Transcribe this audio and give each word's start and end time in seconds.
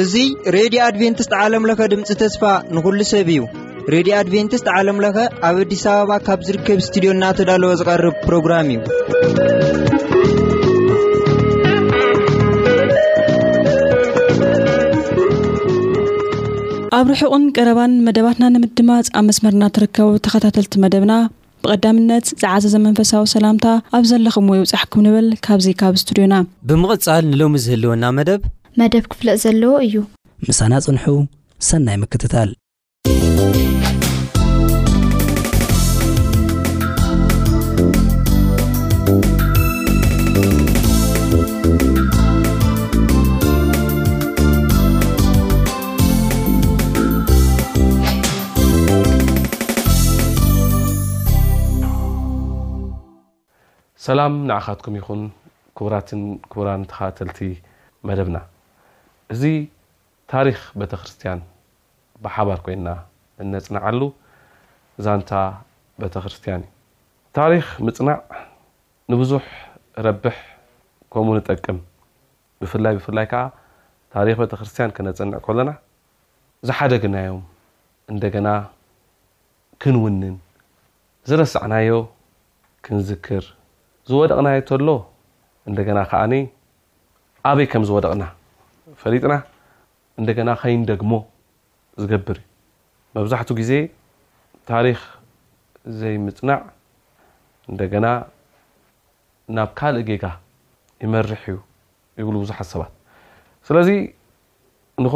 እዙይ 0.00 0.28
ሬድዮ 0.56 0.80
ኣድቨንትስት 0.88 1.32
ዓለምለኸ 1.42 1.80
ድምፂ 1.92 2.08
ተስፋ 2.22 2.42
ንኹሉ 2.76 2.98
ሰብ 3.12 3.28
እዩ 3.34 3.40
ሬድዮ 3.94 4.12
ኣድቨንትስት 4.22 4.66
ዓለምለኸ 4.78 5.16
ኣብ 5.50 5.56
ኣዲስ 5.62 5.84
ኣበባ 5.94 6.10
ካብ 6.26 6.40
ዝርከብ 6.48 6.78
እስትድዮ 6.82 7.10
ናተዳለወ 7.22 7.72
ዝቐርብ 7.82 8.14
ፕሮግራም 8.26 8.68
እዩ 8.74 8.78
ኣብ 16.98 17.06
ርሑቕን 17.14 17.46
ቀረባን 17.56 17.94
መደባትና 18.08 18.44
ንምድማፅ 18.56 19.08
ኣብ 19.20 19.24
መስመርና 19.30 19.62
ትርከቡ 19.76 20.10
ተኸታተልቲ 20.26 20.74
መደብና 20.84 21.14
ብቐዳምነት 21.64 22.26
ዝዓዘ 22.40 22.64
ዘመንፈሳዊ 22.72 23.24
ሰላምታ 23.34 23.66
ኣብ 23.96 24.04
ዘለኹም 24.10 24.48
ይውፃሕኩም 24.56 25.02
ንብል 25.06 25.28
ካብዙ 25.46 25.66
ካብ 25.80 25.94
እስትድዮና 25.98 26.34
ብምቕፃል 26.68 27.24
ንሎሚ 27.32 27.54
ዝህልወና 27.66 28.04
መደብ 28.18 28.42
መደብ 28.82 29.04
ክፍለእ 29.12 29.40
ዘለዎ 29.44 29.74
እዩ 29.86 29.96
ምሳና 30.48 30.72
ጽንሑ 30.86 31.04
ሰናይ 31.68 31.96
ምክትታል 32.04 32.50
ሰላም 54.04 54.32
ንዓካትኩም 54.48 54.94
ይኹን 54.98 55.20
ክቡራትን 55.76 56.22
ክቡራን 56.50 56.82
ተኸተልቲ 56.90 57.38
መደብና 58.08 58.38
እዚ 59.32 59.42
ታሪክ 60.32 60.58
ቤተክርስትያን 60.80 61.40
ብሓባር 62.24 62.58
ኮይና 62.64 62.88
እነፅናዕሉ 63.44 64.00
ዛንታ 65.06 65.32
ቤተክርስትያን 66.04 66.62
ዩ 66.66 66.70
ታሪክ 67.38 67.64
ምፅናዕ 67.86 68.18
ንብዙሕ 69.12 69.44
ረብሕ 70.08 70.36
ከምኡ 71.14 71.32
ንጠቅም 71.40 71.78
ብፍላይ 72.60 72.94
ብፍላይ 73.00 73.28
ከዓ 73.32 73.42
ታሪክ 74.16 74.36
ቤተክርስትያን 74.44 74.94
ክነፀንዕ 74.98 75.40
ከሎና 75.48 75.70
ዝሓደግናዮም 76.68 77.42
እንደገና 78.14 78.46
ክንውንን 79.82 80.36
ዝረስዕናዮ 81.30 81.90
ክንዝክር 82.86 83.44
ዝወደቕና 84.10 84.48
የሎ 84.54 84.88
እ 87.50 87.52
በይ 87.58 87.66
ከ 87.72 87.80
ዝደቕና 87.88 88.24
ፈጥና 89.02 89.34
እና 90.20 90.50
ከይ 90.60 90.74
ደሞ 90.90 91.12
ዝገብር 92.02 92.38
ዩ 92.40 93.16
መዛሕ 93.24 93.40
ዜ 93.70 93.72
ታ 94.68 94.82
ዘይምፅና 96.00 96.50
እ 97.72 98.00
ናብ 99.56 99.70
ካእ 99.78 99.96
ይመር 101.04 101.28
ዩ 101.52 102.44
ዙሓት 102.50 102.68
ሰባ 102.72 102.82
ስለ 103.68 103.76
ንከ 105.04 105.14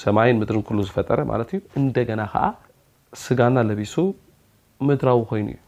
ሰማይን 0.00 0.38
ድር 0.48 0.58
ዝፈጠረ 0.88 1.20
ማት 1.30 1.50
ዩ 1.56 1.58
እደና 2.02 2.22
ከዓ 2.32 2.44
ስጋና 3.22 3.56
ለቢሱ 3.68 3.94
ምድራዊ 4.86 5.18
ኮይኑ 5.30 5.48
እዩ 5.54 5.58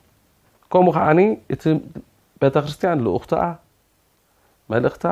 ከምኡ 0.73 0.95
ከዓ 0.99 1.09
እቲ 1.55 1.65
ቤተክርስቲያን 2.43 3.03
ልኡክት 3.07 3.33
መልእክታ 4.73 5.05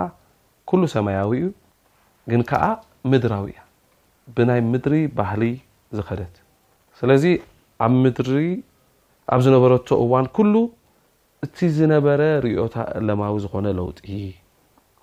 ኩሉ 0.71 0.83
ሰማያዊ 0.95 1.29
እዩ 1.41 1.49
ግን 2.31 2.43
ከዓ 2.51 2.65
ምድራዊ 3.11 3.45
እያ 3.55 3.61
ብናይ 4.37 4.61
ምድሪ 4.73 4.95
ባህሊ 5.19 5.43
ዝከደት 5.99 6.35
ስለዚ 7.01 7.25
ኣብ 7.87 7.95
ኣብ 9.33 9.41
ዝነበረ 9.47 9.73
እዋን 10.05 10.27
ሉ 10.53 10.57
እቲ 11.45 11.57
ዝነበረ 11.77 12.21
ሪኦታ 12.47 12.75
ለማዊ 13.07 13.35
ዝኮነ 13.45 13.69
ለውጢ 13.79 14.07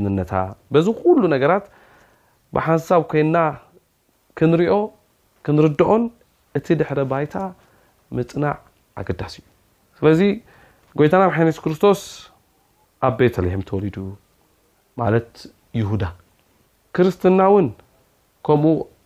ግነታ 0.00 0.32
ዚ 0.74 0.88
ነራት 1.32 1.64
ብሓሳብ 2.56 3.02
ኮይና 3.10 3.36
ክኦ 4.38 4.74
ክር 5.46 5.66
እቲ 6.58 6.66
ድ 6.80 6.84
ይ 7.24 7.26
ፅና 8.30 8.44
ኣገዳስ 9.00 9.34
ዩ 9.38 10.12
ስ 10.20 10.20
ይታና 11.04 11.22
ርስቶስ 11.72 12.00
ኣብ 13.08 13.14
ቤተ 13.20 13.36
ወሊ 13.74 13.86
ይዳ 15.80 16.04
ክርስትና 16.96 17.40
ን 17.64 17.68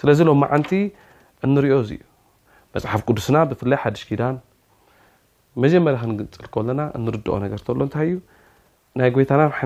ስለዚ 0.00 0.20
እንሪኦ 1.46 1.76
መሓፍ 2.74 3.00
قዱስና 3.08 3.36
ብ 3.48 3.50
ሽ 4.02 4.08
ዳ 4.20 4.24
መጀመር 5.62 5.94
ክፅ 6.52 6.64
ና 6.78 6.82
ታና 7.26 7.48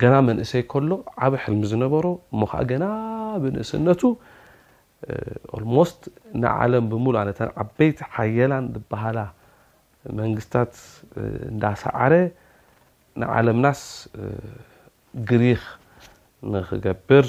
ገና 0.00 0.14
መንእሰይ 0.26 0.62
ከሎ 0.72 0.90
ዓብ 1.26 1.34
ሕልሚ 1.42 1.60
ዝነበሮ 1.70 2.06
እሞ 2.32 2.40
ከዓ 2.50 2.58
ገና 2.72 2.84
ብንእስነቱ 3.42 4.02
ኣስ 5.58 5.90
ንዓለም 6.42 6.84
ብሙሉ 6.92 7.14
ነ 7.28 7.32
ዓበይቲ 7.62 7.96
ሓየላን 8.14 8.64
ዝበሃላ 8.74 9.18
መንግስታት 10.20 10.72
እንዳሰዓረ 11.52 12.12
ንዓለምናስ 13.20 13.80
ግሪክ 15.30 15.64
ንክገብር 16.52 17.26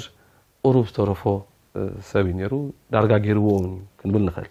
ሩብ 0.74 0.84
ዝተረፎ 0.90 1.22
ሰብ 2.10 2.26
እዩ 2.32 2.36
ነሩ 2.40 2.54
ዳርጋ 2.94 3.12
ገይርዎ 3.24 3.48
ክንብል 4.00 4.22
ንክእል 4.28 4.50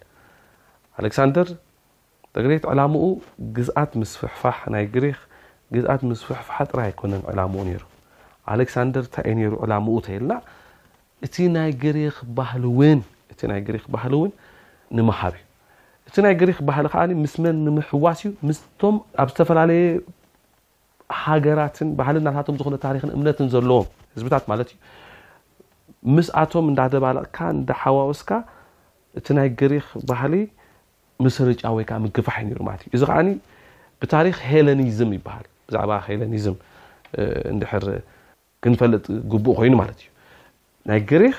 ኣሌክሳንደር 1.02 1.48
ተግሬት 2.36 2.64
ዕላሙኡ 2.74 3.06
ግዝኣት 3.60 3.92
ምስፍሕፋ 4.04 4.44
ናይ 4.76 4.86
ሪክ 5.06 5.20
ት 6.02 6.02
ምስፍሕፋሓ 6.12 6.58
ጥራ 6.72 6.80
ይኮነን 6.92 7.22
ዕላሙኡ 7.34 7.62
ነይሩ 7.70 7.82
ኣሌክሳንደር 8.54 9.04
ንታ 9.10 9.16
እ 9.32 9.34
ነሩ 9.40 9.54
ዕላ 9.64 9.74
ሙኡተይ 9.88 10.18
ልና 10.24 10.34
እቲ 11.26 11.36
ናይ 11.56 11.72
ግሪኽ 11.84 12.16
ባህሊ 12.38 12.64
ውን 12.80 13.00
እ 13.32 13.36
ይ 13.60 13.66
ሪኽ 13.76 13.86
ባህሊ 13.96 14.12
እውን 14.20 14.32
ንመሃብ 14.98 15.34
እዩ 15.40 15.46
እቲ 16.10 16.16
ናይ 16.26 16.34
ሪክ 16.50 16.60
ባሊ 16.68 16.86
ከዓ 16.94 17.02
ምስመን 17.24 17.58
ንምሕዋስ 17.66 18.20
እዩ 18.28 18.52
ስም 18.60 18.96
ኣብ 19.22 19.28
ዝተፈላለየ 19.32 19.84
ሃገራት 21.24 21.78
ባ 22.00 22.02
ናም 22.28 22.36
ዝኮነ 22.62 22.76
ሪ 22.96 22.98
እምነት 23.18 23.40
ዘለዎም 23.54 23.88
ህዝታት 24.16 24.44
ማለት 24.52 24.70
ዩ 24.74 24.78
ምስኣቶም 26.16 26.66
እዳዘባልቕካ 26.72 27.38
እ 27.62 27.76
ሓዋወስካ 27.82 28.32
እቲ 29.20 29.26
ናይ 29.38 29.48
ግሪኽ 29.62 29.88
ባህሊ 30.10 30.34
ምስርጫ 31.24 31.62
ወይከዓ 31.78 31.98
ምግፋሕ 32.06 32.38
ዩሩ 32.52 32.60
ዩ 32.90 32.92
እዚ 32.98 33.04
ከዓ 33.10 33.18
ብታሪክ 34.02 34.36
ሄለኒዝ 34.50 35.00
ይሃል 35.16 35.46
ዛ 35.74 36.52
ኒ 37.58 37.60
ር 37.82 37.84
ክንፈልጥ 38.66 39.04
ቡእ 39.46 39.54
ኮይኑ 39.60 39.74
ማለት 39.82 40.00
እዩ 40.04 40.08
ናይ 40.90 41.00
ግሪክ 41.12 41.38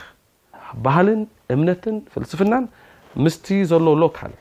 ባህልን 0.85 1.21
እምነትን 1.55 1.97
ፍልስፍናን 2.13 2.65
ምስቲ 3.25 3.47
ዘሎ 3.71 3.87
ሎካል 4.03 4.33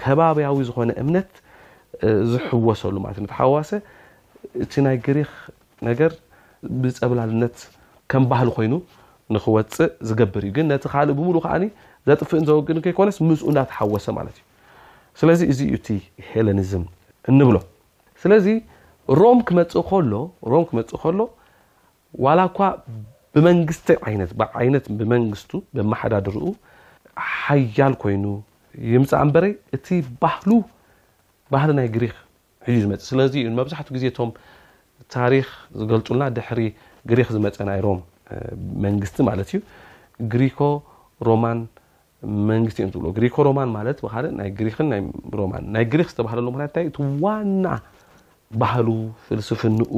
ከባብያዊ 0.00 0.56
ዝኮነ 0.68 0.90
እምነት 1.02 1.30
ዝሕወሰሉ 2.32 2.94
ተሓወሰ 3.32 3.70
እቲ 4.64 4.72
ናይ 4.86 4.96
ግሪክ 5.06 5.32
ነገር 5.88 6.12
ብፀብላልነት 6.82 7.56
ከም 8.12 8.24
ባህሊ 8.30 8.48
ኮይኑ 8.58 8.74
ንክወፅእ 9.34 9.90
ዝገብር 10.10 10.42
እዩግን 10.46 10.66
ነቲ 10.72 10.84
ካእ 10.92 11.08
ብሙሉ 11.18 11.36
ከዓ 11.44 11.54
ዘጥፍእን 12.08 12.44
ዘወግድን 12.48 12.82
ከይኮነስ 12.84 13.16
ምስኡ 13.28 13.46
እዳተሓወሰ 13.52 14.06
ማለት 14.18 14.36
እ 14.40 14.44
ስለዚ 15.20 15.40
እዚ 15.52 15.60
ዩ 15.72 15.76
እቲ 15.80 15.88
ሄለኒዝም 16.30 16.84
እንብሎ 17.30 17.56
ስለዚ 18.22 18.46
ሮ 19.20 20.24
ሎ 20.52 20.56
ክመፅእ 20.70 21.06
ሎ 21.18 21.22
ዋላ 22.24 22.40
እኳ 22.50 22.60
ብመንስቲ 23.34 23.86
ይትይነት 24.12 24.86
ብመንግስ 25.00 25.42
ብማሓዳድርኡ 25.76 26.46
ሓያል 27.42 27.94
ኮይኑ 28.02 28.24
ይምፃእ 28.94 29.22
በረ 29.34 29.44
እባህሊ 31.50 31.70
ናይ 31.78 31.86
ሪክ 32.02 32.16
ዝፅ 32.82 33.00
ስለዚ 33.10 33.34
መብዛሕ 33.58 33.80
ዜም 34.04 34.30
ታሪክ 35.14 35.46
ዝገልፁልና 35.80 36.24
ድሪ 36.36 36.60
ግሪክ 37.10 37.28
ዝመፀ 37.34 37.56
ናይ 37.70 37.80
ሮ 37.86 37.88
መንግስቲ 38.84 39.16
ማለት 39.28 39.48
ዩ 39.54 39.58
ሪኮ 40.42 40.60
ሮማ 41.28 41.44
መን 42.48 42.66
እዮ 42.94 43.10
ብሪኮ 43.18 43.36
ሮማ 43.48 43.58
ናይ 45.74 45.84
ሪክ 46.00 46.08
ዝተህለሎ 46.14 46.46
ም 46.58 47.06
ዋና 47.26 47.66
ባህሉ 48.62 48.86
ፍልስፍንኡ 49.26 49.92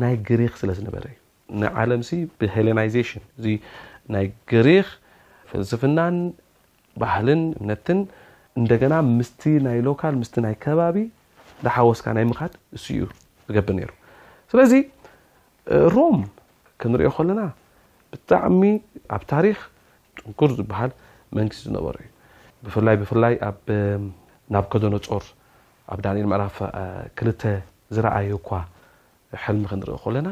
ናይ 0.00 0.14
ግሪክ 0.28 0.54
ስለ 0.60 0.70
ዝነበረ 0.78 1.04
እዩ 1.12 1.19
ንዓለም 1.60 2.00
ብሃሌናሽን 2.40 3.22
እዚ 3.38 3.46
ናይ 4.14 4.26
ግሪኽ 4.50 4.86
ፍልስፍናን 5.50 6.16
ባህልን 7.02 7.42
እምነትን 7.60 8.00
እንደገና 8.60 8.94
ምስ 9.16 9.30
ናይ 9.66 9.78
ሎካል 9.88 10.14
ስ 10.28 10.32
ናይ 10.46 10.54
ከባቢ 10.64 10.96
ዳሓወስካ 11.64 12.06
ናይ 12.16 12.24
ምኻድ 12.30 12.52
እ 12.76 12.78
ዩ 12.98 13.02
ዝገብ 13.48 13.68
ነሩ 13.78 13.90
ስለዚ 14.52 14.72
ሮም 15.94 16.16
ክንሪኦ 16.82 17.10
ኸለና 17.16 17.40
ብጣዕሚ 18.14 18.62
ኣብ 19.16 19.22
ታሪክ 19.32 19.58
ጥንኩር 20.20 20.50
ዝበሃል 20.58 20.92
መንግስቲ 21.38 21.60
ዝነበሩ 21.68 21.96
እዩ 22.04 22.10
ብፍላይ 22.66 22.96
ብፍላይ 23.02 23.34
ናብ 24.54 24.64
ከደነፆር 24.72 25.24
ኣብ 25.94 25.98
ዳንኤል 26.04 26.26
ምዕራፍ 26.32 26.56
ክልተ 27.18 27.42
ዝረኣዩ 27.96 28.30
እኳ 28.40 28.48
ሕልሚ 29.44 29.64
ክንሪኦ 29.72 29.96
ከለና 30.06 30.28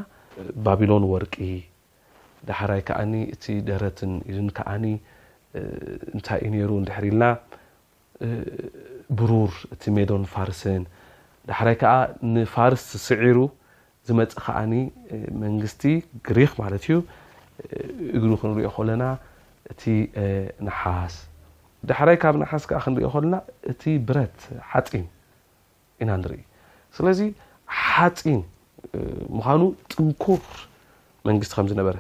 ባቢሎን 0.64 1.04
ወርቂ 1.12 1.34
ዳሕራይ 2.48 2.80
ከዓ 2.88 3.00
እቲ 3.34 3.44
ደረትን 3.68 4.12
ከዓ 4.56 4.70
እንታይ 6.14 6.40
እ 6.46 6.50
ነይሩ 6.54 6.70
ንድሕር 6.82 7.04
ልና 7.12 7.24
ብሩር 9.18 9.52
እቲ 9.74 9.82
ሜዶን 9.98 10.24
ፋርስን 10.32 10.82
ዳሕራይ 11.50 11.76
ከዓ 11.82 11.94
ንፋርስ 12.34 12.82
ዝስዒሩ 12.92 13.38
ዝመፅ 14.08 14.34
ከዓ 14.44 14.58
መንግስቲ 15.44 15.82
ግሪክ 16.28 16.52
ማለት 16.62 16.82
እዩ 16.88 16.96
እግሪ 18.18 18.30
ክንሪኦ 18.40 18.68
ከለና 18.76 19.04
እቲ 19.72 19.82
ናሓስ 20.68 21.14
ዳሕራይ 21.90 22.16
ካብ 22.22 22.36
ነሓስ 22.42 22.64
ዓ 22.78 22.80
ክንሪኦ 22.84 23.08
ከለና 23.14 23.36
እቲ 23.72 23.82
ብረት 24.10 24.38
ሓፂን 24.70 25.04
ኢና 26.02 26.10
ንርኢ 26.20 26.40
ስለዚ 26.98 27.20
ሓፂን 27.82 28.40
ምኳኑ 29.36 29.60
ጥንኩር 29.92 30.42
መንግስቲ 31.28 31.52
ከም 31.56 31.66
ዝነበረ 31.72 31.96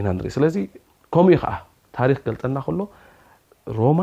ኢና 0.00 0.06
ንርኢ 0.16 0.30
ስለዚ 0.36 0.56
ከምኡኡ 1.14 1.42
ከዓ 1.44 1.54
ታሪክ 1.98 2.18
ገልጠና 2.26 2.56
ከሎ 2.66 2.80
ሮማ 3.78 4.00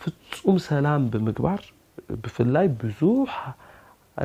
ፍፁም 0.00 0.56
ሰላም 0.68 1.02
ብምግባር 1.12 1.60
ብፍላይ 2.22 2.66
ብዙሕ 2.80 3.32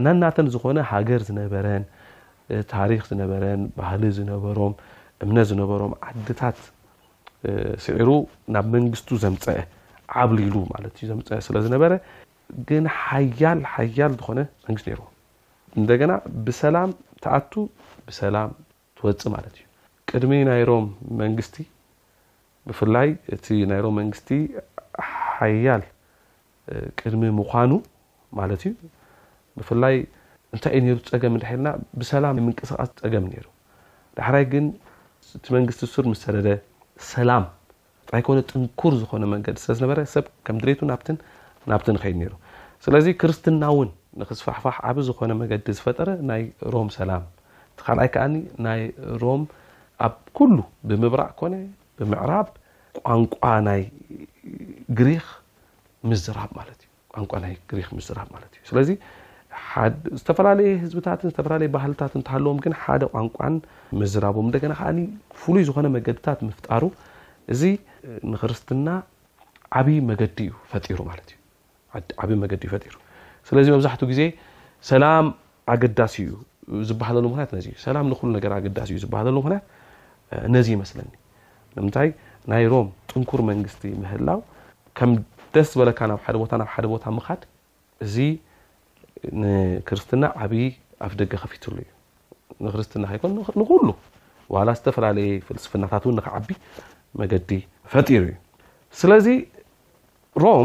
ናናተን 0.05 0.47
ዝኮነ 0.53 0.79
ሃገር 0.91 1.21
ዝነበረን 1.29 1.83
ታሪክ 2.75 3.01
ዝነበረን 3.11 3.61
ባህሊ 3.79 4.03
ዝነበሮም 4.17 4.73
እምነት 5.23 5.47
ዝነበሮም 5.51 5.93
ዓድታት 6.07 6.59
ስዒሩ 7.85 8.09
ናብ 8.55 8.65
መንግስቱ 8.77 9.09
ዘምፀአ 9.23 9.57
ዓብሊ 10.23 10.41
ሉ 10.55 10.57
ማለ 10.73 10.85
ስለዝነበረ 11.47 11.93
ግን 12.69 12.85
ሓያል 13.03 13.59
ሓያል 13.75 14.11
ዝኮነ 14.19 14.39
መንግስት 14.67 14.87
ሩ 14.97 15.01
እንና 15.79 16.13
ብሰላም 16.47 16.89
ተኣቱ 17.23 17.53
ብሰላም 18.07 18.49
ትወፅ 18.99 19.21
ማለት 19.35 19.55
ዩ 19.61 19.63
ቅድሚ 20.09 20.31
ናይሮም 20.49 20.85
መንግስቲ 21.21 21.55
ብፍላይ 22.69 23.09
እቲ 23.35 23.45
ናይሮም 23.71 23.93
መንግስቲ 24.01 24.29
ሓያል 25.09 25.83
ቅድሚ 27.01 27.23
ምኳኑ 27.39 27.71
ማለት 28.39 28.61
እዩ 28.69 28.73
ብፍላይ 29.59 29.95
እንታይዩ 30.55 30.91
ሩ 30.97 30.99
ፀገ 31.13 31.23
ልና 31.45 31.67
ብሰላ 31.99 32.25
ምንቅስቃስ 32.47 32.91
ፀገም 33.03 33.25
ሩ 33.43 33.47
ዳሕይ 34.17 34.45
ግን 34.53 34.65
እቲ 35.37 35.45
መንግስቲ 35.57 35.81
ስር 35.93 36.05
ስ 36.11 36.19
ሰለደ 36.25 36.47
ሰላም 37.13 37.43
ታይ 38.11 38.21
ኮነ 38.27 38.37
ጥንኩር 38.51 38.93
ዝኮነ 39.01 39.25
መንድ 39.33 39.57
ስለዝነበረ 39.63 39.99
ሰብ 40.13 40.25
ከምድሬቱ 40.45 40.79
ናብቲ 40.91 41.87
ከድ 42.03 42.17
ስለዚ 42.85 43.05
ክርስትናን 43.21 43.89
ንክስፋሕፋሕ 44.21 44.75
ዓብ 44.89 44.97
ዝኮነ 45.07 45.31
መገዲ 45.41 45.65
ዝፈጠረ 45.77 46.09
ናይ 46.29 46.43
ሮም 46.73 46.87
ሰላም 46.97 47.23
ካኣይ 47.85 48.09
ከዓኒ 48.13 48.35
ናይ 48.65 48.81
ሮም 49.23 49.41
ኣብ 50.05 50.13
ኩሉ 50.37 50.57
ብምብራቅ 50.89 51.31
ኮነ 51.41 51.53
ብምዕራብ 51.99 52.47
ቋንቋ 53.05 53.39
ናይ 53.67 53.81
ሪክ 55.07 55.27
ዝን 56.23 56.35
ይ 57.51 57.55
ሪክ 57.77 57.89
ዝራብ 58.09 58.29
ማት 58.33 58.49
እዩ 58.57 58.61
ስለዚ 58.69 58.89
ዝፈላለየ 60.25 60.71
ህዝብታትዝፈላለየ 60.83 61.69
ባህልታት 61.75 62.13
እሃለዎም 62.19 62.59
ግን 62.65 62.73
ሓደ 62.81 63.01
ቋንቋ 63.15 63.37
ምዝራቦም 63.99 64.47
እንደና 64.49 64.73
ከዓ 64.79 64.89
ፍሉይ 65.41 65.63
ዝኮነ 65.67 65.87
መገድታት 65.95 66.39
ምፍጣሩ 66.49 66.83
እዚ 67.53 67.61
ንክርስትና 68.31 68.87
ዓ 69.79 69.81
መዲዩ 70.09 70.49
ፈሩ 70.71 70.99
ዩዓብ 70.99 72.31
መገዲ 72.45 72.61
ዩ 72.67 72.71
ፈሩ 72.73 72.93
ስለ 73.49 73.57
ዛ 73.83 73.85
ዜ 74.19 74.21
ሲ 74.89 74.91
ነ 75.03 75.05
ይ 75.67 75.89
ሮ 77.23 77.25
ር 77.37 77.39
ደ 78.77 78.79
ዝ 78.85 78.87
ርስት 78.87 78.91
ፊ 78.91 78.91
ስ 78.93 78.93
ዝ 78.93 78.93
ስ 100.61 100.63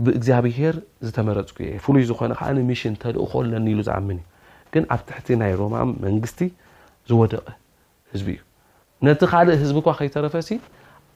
ብእግዚኣብሄር 0.06 0.76
ዝተመረፅኩ 1.08 1.58
የ 1.68 1.72
ፍሉይ 1.84 2.04
ዝኮነ 2.10 2.32
ከዓሚሽን 2.40 2.94
ተልእኮ 3.02 3.34
ለኒ 3.52 3.68
ሉ 3.78 3.82
ዝኣምን 3.88 4.18
እዩ 4.22 4.26
ግን 4.74 4.84
ኣብ 4.94 5.02
ትሕቲ 5.08 5.28
ናይ 5.42 5.54
ሮማ 5.62 5.76
መንግስቲ 6.06 6.40
ዝወደቀ 7.10 7.46
ህዝቢ 8.14 8.28
እዩ 8.42 9.08
ነቲ 9.08 9.22
ካልእ 9.32 9.58
ህዝቢ 9.62 9.78
እ 9.84 9.86
ከይተረፈሲ 10.00 10.50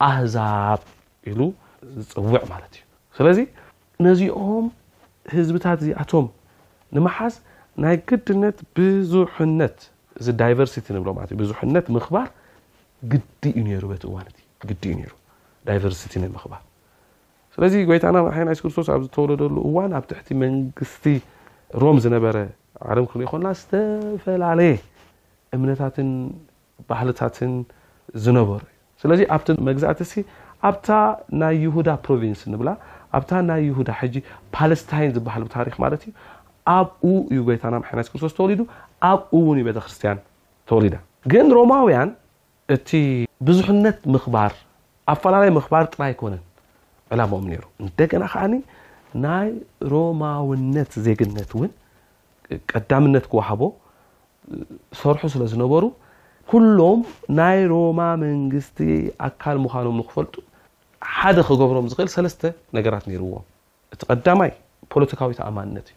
ኣህዛብ 0.08 0.80
ኢሉ 1.30 1.40
ዝፅውዕ 2.08 2.42
ማለት 2.52 2.72
እዩ 2.78 2.82
ስለዚ 3.18 3.38
ነዚኦም 4.06 4.66
ህዝብታት 5.36 5.78
እዚኣቶም 5.84 6.26
ንመሓዝ 6.96 7.34
ናይ 7.84 7.96
ግድነት 8.08 8.58
ብዙሕነት 8.76 9.78
እዚ 10.20 10.28
ይቨርሲቲ 10.52 10.86
ብሎዙሕነት 11.36 11.86
ምክባር 11.96 12.28
ግዲ 13.12 13.42
ዩ 13.72 13.76
ሩ 13.84 13.88
ት 14.02 14.06
ዋዲዩቨርቲ 14.14 15.08
ክባር 16.44 16.62
ስለዚ 17.54 17.74
ጎይታና 17.88 18.16
ክርስቶስ 18.62 18.88
ኣብ 18.94 19.00
ዝተወለደሉ 19.06 19.56
እዋን 19.68 19.90
ኣብ 19.98 20.04
ትሕቲ 20.10 20.28
መንግስቲ 20.44 21.04
ሮም 21.82 21.96
ዝነበረ 22.04 22.36
ዓለ 22.88 22.98
ክ 23.10 23.20
ይኮና 23.24 23.46
ዝተፈላለየ 23.60 24.74
እምነታትን 25.56 26.10
ባህልታትን 26.90 27.52
ዝነበሩ 28.24 28.60
ዩ 28.68 28.76
ስለዚ 29.02 29.20
ኣብቲ 29.36 29.48
መግዛእቲ 29.68 30.00
ኣብታ 30.68 30.88
ናይ 31.40 31.54
ይሁዳ 31.64 31.88
ፕሮቪንስ 32.06 32.40
ንብላ 32.52 32.70
ኣብታ 33.18 33.30
ናይ 33.50 33.62
ሁዳ 33.78 33.90
ጂ 34.14 34.22
ፓለስታይን 34.56 35.10
ዝበሃል 35.16 35.44
ታሪክ 35.56 35.76
ማለት 35.84 36.02
እዩ 36.08 36.12
ኣብኡ 36.68 37.08
እዩ 37.34 37.40
ይታናይትክርስቶስ 37.56 38.32
ተወሊዱ 38.38 38.60
ኣብኡ 39.10 39.30
ውን 39.48 39.58
ቤተክርስቲያን 39.68 40.18
ተወሊዳ 40.68 40.94
ግን 41.32 41.46
ሮማውያን 41.58 42.10
እቲ 42.74 42.88
ብዙሕነት 43.46 43.98
ምክባር 44.14 44.52
ኣፈላለዩ 45.12 45.50
ምክባር 45.58 45.84
ጥራይ 45.94 46.12
ኮነን 46.20 46.42
ዕላማኦም 47.14 47.46
ነሩ 47.52 47.64
እንደገና 47.84 48.22
ከዓ 48.32 48.42
ናይ 49.24 49.48
ሮማውነት 49.92 50.92
ዜግነት 51.06 51.50
ውን 51.60 51.70
ቀዳምነት 52.70 53.24
ክዋሃቦ 53.32 53.62
ሰርሑ 55.00 55.22
ስለ 55.34 55.42
ዝነበሩ 55.52 55.84
ኩሎም 56.50 57.00
ናይ 57.38 57.58
ሮማ 57.72 58.00
መንግስቲ 58.24 58.78
ኣካል 59.28 59.56
ምዃኖም 59.64 59.96
ንክፈልጡ 60.00 60.34
ሓደ 61.16 61.36
ክገብሮም 61.48 61.88
ዝክእል 61.92 62.10
ሰለስተ 62.16 62.42
ነገራት 62.76 63.04
ነይርዎ 63.10 63.32
እቲ 63.94 64.00
ቀዳማይ 64.10 64.50
ፖለቲካዊትኣማንነት 64.94 65.86
እዩ 65.92 65.96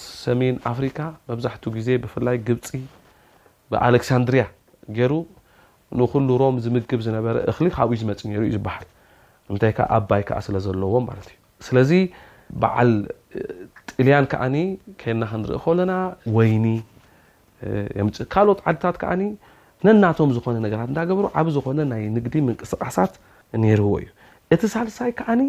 ሰሜን 0.00 0.56
ኣፍሪካ 0.70 0.98
መብዛሕትኡ 1.30 1.70
ግዜ 1.76 1.88
ብፍላይ 2.02 2.36
ግብፂ 2.48 2.68
ብኣሌክሳንድሪያ 3.72 4.44
ገይሩ 4.96 5.12
ንኩሉ 6.00 6.28
ሮም 6.42 6.56
ዝምግብ 6.64 7.00
ዝነበረ 7.06 7.34
እሊ 7.52 7.66
ካብኡዩ 7.76 7.98
ዝመፅ 8.02 8.20
ነሩ 8.32 8.42
ዩ 8.48 8.52
ዝበሃል 8.56 8.86
ምታይ 9.54 9.72
ከዓ 9.78 9.86
ኣባይ 9.98 10.22
ከዓ 10.28 10.38
ስለ 10.46 10.54
ዘለዎ 10.66 10.94
ማለት 11.08 11.26
እዩ 11.32 11.38
ስለዚ 11.66 11.90
በዓል 12.62 12.90
ጥልያን 13.90 14.26
ከዓኒ 14.32 14.56
ከና 15.00 15.22
ክንርኢ 15.32 15.58
ከለና 15.64 15.92
ወይኒ 16.36 16.66
ፅ 17.60 18.26
ካልኦት 18.34 18.60
ዓድታት 18.68 18.96
ከዓ 19.02 19.12
ነናቶም 19.86 20.30
ዝኮነ 20.36 20.56
ነገራት 20.66 20.88
እታገብሩ 20.92 21.24
ዓብ 21.40 21.46
ዝኮነ 21.56 21.78
ናይ 21.92 22.02
ንግዲ 22.16 22.34
ምንቅስቃሳት 22.48 23.12
ነርዎ 23.62 23.92
እዩ 24.02 24.08
እቲ 24.54 24.62
ሳልሳይ 24.74 25.10
ከዓኒ 25.18 25.40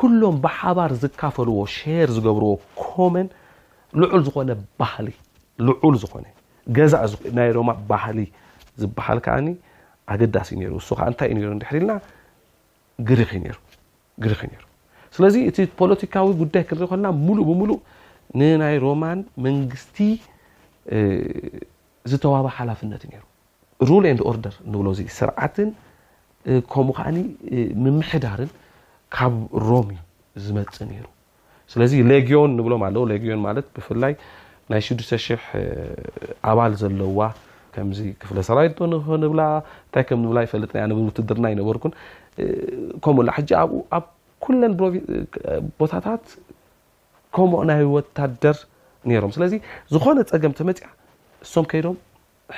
ኩሎም 0.00 0.36
ብሓባር 0.44 0.90
ዝካፈልዎ 1.02 1.60
ሻር 1.76 2.08
ዝገብርዎ 2.16 2.50
ኮመን 2.82 3.26
ልዑል 4.00 4.20
ዝኮነ 4.26 4.48
ባሊ 4.80 5.06
ልዑል 5.66 5.94
ዝኮነ 6.02 6.24
ገዛይሮማ 6.76 7.68
ባህሊ 7.90 8.18
ዝበሃል 8.80 9.18
ከዓ 9.26 9.34
ኣገዳሲዩ 10.12 10.58
ሩ 10.72 10.74
እሱከዓ 10.82 11.06
ንታይ 11.12 11.28
እዩ 11.32 11.44
ሕርልና 11.68 11.92
ግርክ 13.08 13.30
ሩ 14.60 14.62
ስለዚ 15.16 15.34
እቲ 15.48 15.56
ፖለቲካዊ 15.80 16.26
ጉዳይ 16.42 16.62
ክርኢ 16.68 16.84
ኮልና 16.92 17.06
ሙሉእ 17.26 17.44
ብሙሉእ 17.50 17.80
ንናይ 18.38 18.74
ሮማን 18.84 19.18
መንግስቲ 19.44 19.96
ዝተዋበ 22.10 22.46
ሓላፍነት 22.56 23.02
ሩ 23.88 23.90
ሩ 24.04 24.22
ርደር 24.36 24.54
ንብሎ 24.72 24.86
ስርዓትን 25.18 25.68
ከምኡ 26.72 26.96
ከዓ 26.98 27.06
ምምሕዳርን 27.84 28.50
ካብ 29.16 29.34
ሮም 29.68 29.88
ዝመፅ 30.44 30.76
ሩ 31.04 31.06
ስለዚ 31.72 31.92
ሌጊዮን 32.12 32.50
ንብሎም 32.58 32.82
ኣለው 32.88 33.02
ጊዮን 33.24 33.40
ማ 33.46 33.52
ብፍላይ 33.76 34.12
ናይ 34.72 34.80
6 35.12 35.28
ኣባል 36.50 36.72
ዘለዋ 36.82 37.20
ከዚ 37.74 38.00
ክፍ 38.20 38.30
ሰራዊ 38.48 38.68
ብላ 39.32 39.42
ታይ 39.94 40.02
ከ 40.08 40.18
ብላ 40.30 40.38
ይፈልጥ 40.46 40.70
ውትድርና 41.08 41.46
ይነበርን 41.54 41.92
ከምኡላ 43.04 43.30
ኣብ 43.64 43.70
ኣብ 43.96 44.06
ቦታታት 45.80 46.24
ከም 47.36 47.52
ናይ 47.70 47.80
ወታደር 47.96 48.56
ይሮም 49.14 49.32
ስለዚ 49.36 49.52
ዝኮነ 49.94 50.18
ፀገም 50.30 50.52
ተመፅያ 50.58 50.86
እሶም 51.44 51.64
ከይዶም 51.70 51.96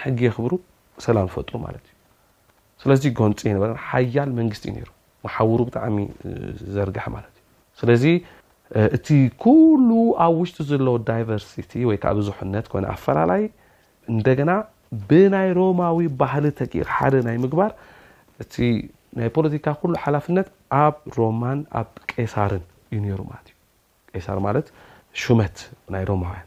ሕጊ 0.02 0.18
የክብሩ 0.26 0.52
ሰላም 1.04 1.26
ፈጥሩ 1.34 1.54
ማት 1.64 1.74
ዩ 1.90 1.96
ስለዚ 2.82 3.02
ጎንፂ 3.18 3.40
በረ 3.62 3.70
ሓያል 3.88 4.30
መንግስቲዩ 4.38 4.84
መሓውሩ 5.24 5.60
ብጣዕሚ 5.68 5.96
ዘርግሐ 6.76 7.06
ማ 7.14 7.18
ዩስ 7.94 8.04
Eh, 8.74 8.88
እቲ 8.96 9.06
ኩሉ 9.42 9.88
ኣብ 10.24 10.32
ውሽጢ 10.40 10.56
ዘለዎ 10.70 10.94
ዳይቨርሲቲ 11.06 11.72
ወይዓ 11.88 12.02
ብዙሕነት 12.18 12.66
ኮ 12.72 12.82
ኣፈላላይ 12.94 13.42
እንደገና 14.12 14.50
ብናይ 15.08 15.48
ሮማዊ 15.58 15.98
ባህሊ 16.20 16.44
ተቂ 16.60 16.72
ሓደ 16.94 17.14
ናይ 17.26 17.36
ምግባር 17.44 17.70
እቲ 18.42 18.54
ናይ 19.18 19.28
ፖለቲካ 19.36 19.66
ኩሉ 19.80 19.92
ሓላፍነት 20.04 20.46
ኣብ 20.82 20.96
ሮማ 21.18 21.42
ኣብ 21.82 21.88
ቀሳርን 22.12 22.64
ዩሩዩሳ 22.94 24.28
ማት 24.46 24.66
ሹመት 25.22 25.56
ናይ 25.94 26.02
ሮማውያን 26.10 26.46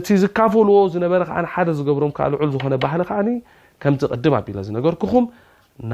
እቲ 0.00 0.08
ዝካፈልዎ 0.24 0.76
ዝነበረ 0.94 1.22
ዓ 1.40 1.48
ሓደ 1.56 1.68
ዝገብሮም 1.78 2.12
ካልዑል 2.18 2.50
ዝኮነ 2.54 2.74
ባህሊ 2.86 3.00
ከዓ 3.08 3.18
ከምዚ 3.82 4.02
ቅድም 4.14 4.34
ኣቢ 4.40 4.48
ዝነገርኩኹም 4.68 5.24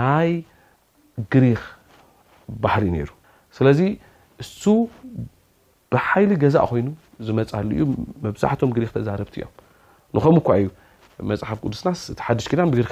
ናይ 0.00 0.30
ግሪክ 1.34 1.62
ባህሊ 2.64 2.82
እዩ 2.92 3.02
ነሩ 3.02 3.10
ስለ 3.58 3.66
እሱ 4.42 4.62
ብሓይሊ 5.94 6.30
ገዛእ 6.42 6.64
ኮይኑ 6.70 6.88
ዝመፅሉዩ 7.26 7.80
መብዛሕቶም 8.24 8.70
ሪክ 8.82 8.90
ተዛርብቲ 8.96 9.34
እዮም 9.38 9.52
ንከም 10.16 10.36
እ 10.40 10.42
እዩ 10.60 10.66
መፅሓፍ 11.30 11.58
ቅዱስናስ 11.64 12.00
ቲ 12.18 12.20
ሓሽ 12.26 12.44
ዳ 12.58 12.62
ፈሪክ 12.74 12.90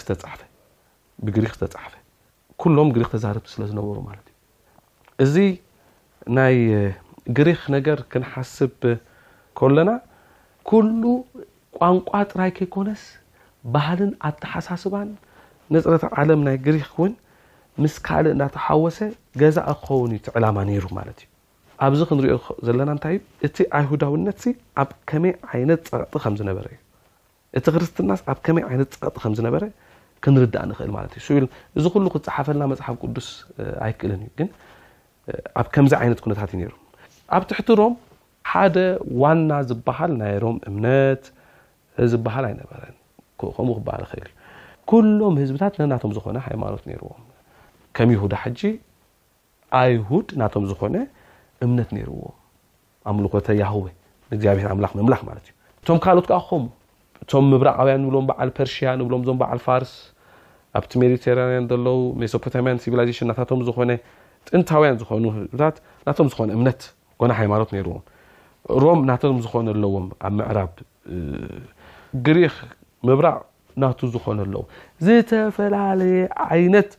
ዝተሕፈ 1.61 1.93
ሎም 2.79 2.89
ሪክ 3.01 3.09
ተዛርብቲ 3.15 3.47
ስለዝነበሩ 3.55 3.97
ማዩ 4.09 4.19
እዚ 5.25 5.35
ናይ 6.39 6.55
ግሪክ 7.39 7.61
ነገር 7.77 7.99
ክንሓስብ 8.13 8.77
ከሎና 9.59 9.91
ኩሉ 10.71 11.03
ቋንቋ 11.81 12.11
ጥራይ 12.33 12.51
ከይኮነስ 12.59 13.03
ባህልን 13.75 14.13
ኣ 14.27 14.31
ተሓሳስባን 14.43 15.09
ንፅረት 15.75 16.05
ዓለም 16.21 16.41
ናይ 16.49 16.57
ሪክ 16.79 16.93
ውን 17.03 17.13
ምስ 17.83 17.97
ካልእ 18.07 18.35
እዳተሓወሰ 18.37 18.99
ገዛእ 19.43 19.67
ክኸውን 19.83 20.13
ዕላማ 20.39 20.57
ነይሩ 20.71 20.85
ማለት 21.01 21.19
ዩ 21.25 21.30
ኣብዚ 21.87 22.01
ክንሪኦ 22.09 22.37
ዘለና 22.67 22.91
ታይእዩ 23.03 23.21
እቲ 23.47 23.57
ኣይሁዳውነት 23.79 24.41
ኣብ 24.81 24.89
ከመይ 25.11 25.63
ነ 25.69 25.77
ፀቅ 26.15 26.25
ዝነበረ 26.41 26.65
ዩ 26.73 26.77
እቲ 27.59 27.67
ክርስትናስ 27.75 28.21
ኣ 28.33 28.35
መይ 28.57 28.65
ነ 28.81 28.85
ፀ 29.21 29.33
ዝነበ 29.39 29.55
ክንርዳእ 30.25 30.75
ክል 30.79 30.91
ዩእዚ 31.17 31.95
ሉ 32.05 32.09
ክፅሓፈልና 32.15 32.65
መፅሓፍ 32.73 32.97
ቅዱስ 33.05 33.29
ኣይክእል 33.85 34.13
ግ 34.39 34.47
ኣብ 35.61 35.67
ከምዚ 35.75 35.93
ዓይነት 36.03 36.21
ኩነታት 36.25 36.51
እዩ 36.59 36.69
ኣብ 37.37 37.43
ትሕቲ 37.53 37.69
ሮም 37.81 37.95
ሓደ 38.51 38.77
ዋና 39.23 39.51
ዝሃል 39.71 40.13
ናይ 40.21 40.35
ሮም 40.45 40.57
እምነት 40.71 41.23
ዝሃ 42.15 42.35
ይነበረ 42.55 42.81
ከም 43.59 43.69
ክሃል 44.11 44.27
ልዩ 44.27 45.01
ሎም 45.21 45.35
ህዝብታት 45.43 45.75
ናቶም 45.93 46.13
ዝኮነ 46.19 46.39
ሃይማኖት 46.49 46.85
ዎ 47.09 47.15
ከም 47.97 48.09
ይዳ 48.15 48.35
ኣይድ 49.81 50.29
ናቶም 50.43 50.65
ዝኮነ 50.73 50.97
እምት 51.65 51.91
ዎ 51.97 52.05
ኣ 53.11 53.13
ልኮተ 53.25 53.49
ግብመምላ 54.43 55.15
ማት 55.29 55.45
ዩ 55.49 55.53
እቶም 55.83 55.99
ካልኦት 56.05 56.27
ከ 56.31 56.33
ኸም 56.49 56.65
እቶም 57.25 57.45
ምብራቃውያን 57.53 58.03
ብም 58.15 58.25
በዓ 58.31 58.41
ፐርሽያ 58.57 58.89
ብምዞም 59.11 59.37
በዓ 59.43 59.51
ፋርስ 59.67 59.93
ኣብቲ 60.79 60.91
ሜዲራያ 61.03 61.47
ዘለው 61.71 61.99
ሜታሚያ 62.21 62.73
ቪዜን 63.09 63.27
ናታም 63.31 63.61
ዝኮነ 63.69 63.91
ጥንታውያን 64.49 64.97
ዝኮኑ 65.01 65.25
ህት 65.37 65.77
ናቶም 66.07 66.27
ዝኮነ 66.33 66.49
እምነት 66.59 66.81
ኮ 67.21 67.23
ሃይማኖት 67.41 67.71
ዎ 67.93 67.99
ሮም 68.85 69.01
ናም 69.11 69.37
ዝኮነ 69.47 69.67
ኣለዎም 69.77 70.07
ኣብ 70.27 70.33
ምዕራብ 70.39 70.71
ግሪክ 72.27 72.57
ምብራቅ 73.09 73.39
ናቱ 73.83 74.01
ዝኮነ 74.15 74.39
ኣለዎ 74.47 74.63
ዝተፈላለየ 75.07 76.21
ዓይነት 76.51 76.91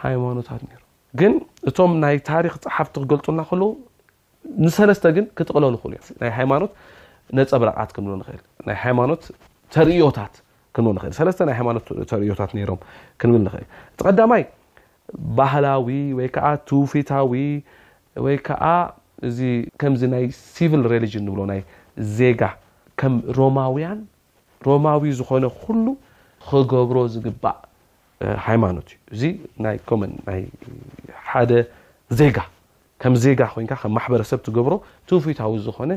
ሃይማኖታት 0.00 0.60
ሩ 0.70 0.85
ግን 1.20 1.32
እቶም 1.68 1.92
ናይ 2.04 2.14
ታሪክ 2.30 2.54
ፀሓፍቲ 2.64 2.94
ክገልና 3.04 3.40
ንሰለስተ 4.64 5.04
ን 5.22 5.24
ክጥለሉ 5.38 5.74
ሃማኖት 6.38 6.72
ፀብረት 7.50 7.92
ኖ 9.10 9.12
ተርእዮታት 9.74 10.34
ቲ 12.52 12.62
ይ 14.40 14.44
ባህላዊ 15.38 15.88
ወ 16.18 16.22
ውፊታዊ 16.80 17.32
ዜ 19.36 19.40
ም 23.14 23.14
ሮማውያ 23.38 23.88
ሮማዊ 24.66 25.02
ዝኮነ 25.18 25.46
ክገብሮ 26.48 26.98
ዝግእ 27.14 27.34
ሃይማኖት 28.46 28.86
እዩ 28.92 28.98
እዚ 29.14 29.22
ናይ 29.64 29.76
ንይ 30.28 30.42
ሓደ 31.28 31.50
ዜጋ 32.18 32.38
ከም 33.02 33.14
ዜጋ 33.24 33.40
ኮይንካ 33.54 33.72
ከም 33.80 33.92
ማሕበረሰብ 33.96 34.38
ትገብሮ 34.46 34.74
ቱፉታዊ 35.10 35.52
ዝኮነ 35.66 35.92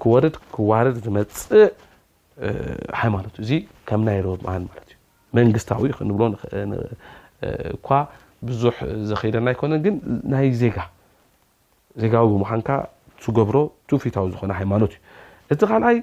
ክወርድ 0.00 0.34
ክዋርድ 0.54 0.96
ዝመፅእ 1.04 1.52
ሃይማኖት 3.00 3.34
እዚ 3.42 3.50
ከም 3.88 4.00
ናይ 4.08 4.18
ረ 4.24 4.28
ሃን 4.52 4.62
ማት 4.70 4.84
እዩ 4.88 4.94
መንግስታዊ 5.38 5.82
ንብሎእኳ 6.10 7.88
ብዙሕ 8.48 8.76
ዘከደና 9.10 9.46
ኣይኮነን 9.52 9.80
ግንናይ 9.84 10.48
ዜጋ 10.62 10.78
ዜጋዊ 12.02 12.26
ብምሃንካ 12.32 12.68
ትገብሮ 13.24 13.56
ቱፉታዊ 13.90 14.26
ዝኮነ 14.34 14.52
ሃይማኖት 14.60 14.92
እዩ 14.96 15.00
እቲ 15.54 15.60
ካልኣይ 15.70 15.98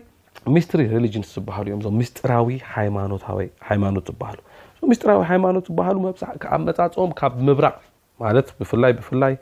ሚስትሪ 0.55 0.81
ሊንስ 1.03 1.29
ዝባሃሉ 1.35 1.65
እዮም 1.71 1.81
ዞ 1.85 1.87
ምስጢራዊ 1.99 2.47
ሃይማኖት 2.75 4.07
ዝበሃሉ 4.09 4.39
ሚስጢራዊ 4.89 5.17
ሃይማኖት 5.29 5.65
ዝሃሉመፃፅኦም 5.77 7.11
ካብ 7.19 7.33
ምብራቅ 7.47 7.75
ማለት 8.23 8.47
ብፍላይ 8.59 8.91
ብፍላይ 8.99 9.33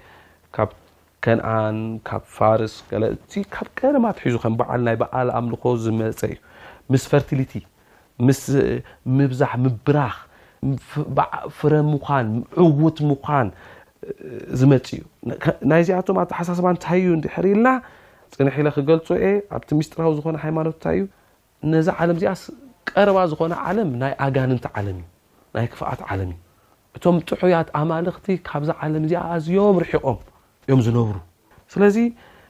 ካብ 0.56 0.69
ከነኣን 1.25 1.78
ካብ 2.08 2.23
ፋርስ 2.38 2.73
ካብ 3.56 3.67
ቀደማ 3.80 4.06
ትሒዙ 4.17 4.36
ከም 4.43 4.54
በዓል 4.62 4.82
ናይ 4.88 4.95
በዓል 5.02 5.30
ኣምልኮ 5.39 5.63
ዝመፀ 5.84 6.19
እዩ 6.32 6.38
ምስ 6.93 7.04
ፈርቲሊቲ 7.12 7.54
ምስ 8.30 8.41
ምብዛሕ 9.19 9.52
ምብራክ 9.65 10.17
ፍረ 11.60 11.73
ምን 11.91 12.32
ዕውት 12.63 12.97
ምኳን 13.12 13.47
ዝመፅ 14.62 14.88
እዩ 14.97 15.04
ናይ 15.71 15.82
ዚኣቶም 15.89 16.17
ኣብ 16.23 16.28
ተሓሳስባ 16.34 16.67
እንታይ 16.75 16.99
እዩ 17.04 17.12
ንድሕርኢልና 17.19 17.67
ፅንሒ 18.34 18.56
ኢለ 18.63 18.69
ክገልፆ 18.80 19.08
እየ 19.21 19.30
ኣብቲ 19.58 19.69
ምስጢራዊ 19.80 20.12
ዝኮነ 20.17 20.38
ሃይማኖት 20.45 20.75
እንታይ 20.80 20.97
እዩ 20.99 21.06
ነዛ 21.71 21.88
ዓለም 22.02 22.17
እዚኣስ 22.19 22.43
ቀረባ 22.91 23.17
ዝኮነ 23.32 23.54
ዓለም 23.69 23.89
ናይ 24.04 24.13
ኣጋንንቲ 24.25 24.65
ዓለም 24.80 24.99
እዩ 25.02 25.08
ናይ 25.56 25.66
ክፍኣት 25.74 26.02
ዓለም 26.14 26.30
እዩ 26.32 26.36
እቶም 26.98 27.16
ጥሑያት 27.30 27.68
ኣማልክቲ 27.82 28.26
ካብዚ 28.50 28.70
ዓለም 28.84 29.04
እዚኣዝዮም 29.08 29.78
ርሒቆም 29.84 30.18
እዮም 30.66 30.82
ዝነብሩ 30.86 31.16
ስለዚ 31.74 31.98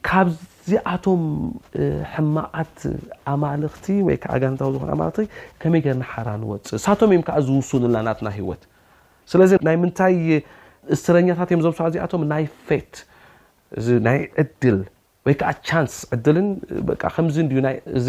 ካብዚኣቶም 0.08 1.22
ሕማዓት 2.14 2.76
ኣማልክቲ 3.34 3.86
ወይከዓ 4.08 4.32
ጋታዊ 4.42 4.72
ዝኮ 4.74 4.84
ክቲ 5.12 5.18
ከመይ 5.60 5.80
ገርና 5.86 6.02
ሓራ 6.12 6.28
ንወፅ 6.42 6.64
እሳቶም 6.78 7.10
እዮ 7.16 7.20
ዓ 7.36 7.38
ዝውስንና 7.48 7.94
ናትና 8.08 8.28
ሂወት 8.38 8.62
ስለዚ 9.32 9.50
ናይ 9.68 9.76
ምንታይ 9.82 10.16
እስረኛታት 10.94 11.48
እዮም 11.52 11.62
ዘምሰ 11.66 11.80
ዚኣቶም 11.96 12.22
ናይ 12.32 12.44
ፌት 12.68 12.94
ናይ 14.08 14.18
ዕድል 14.42 14.80
ወይከዓ 15.28 15.50
ቻንስ 15.68 15.94
ዕድልንከዚ 16.14 18.08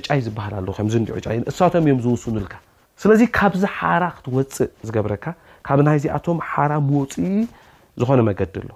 ዕጫይ 0.00 0.20
ዝበሃል 0.26 0.54
ኣ 0.64 1.38
ከሳቶም 1.46 1.84
እዮም 1.88 2.00
ዝውስንልካ 2.06 2.54
ስለዚ 3.02 3.20
ካብዚ 3.36 3.62
ሓራ 3.76 4.04
ክትወፅእ 4.16 4.66
ዝገብረካ 4.86 5.24
ካብ 5.66 5.78
ናይ 5.86 5.96
እዚኣቶም 6.00 6.38
ሓራ 6.50 6.72
መወፅ 6.88 7.12
ዝኮነ 8.00 8.20
መገዲ 8.28 8.54
ኣሎ 8.62 8.70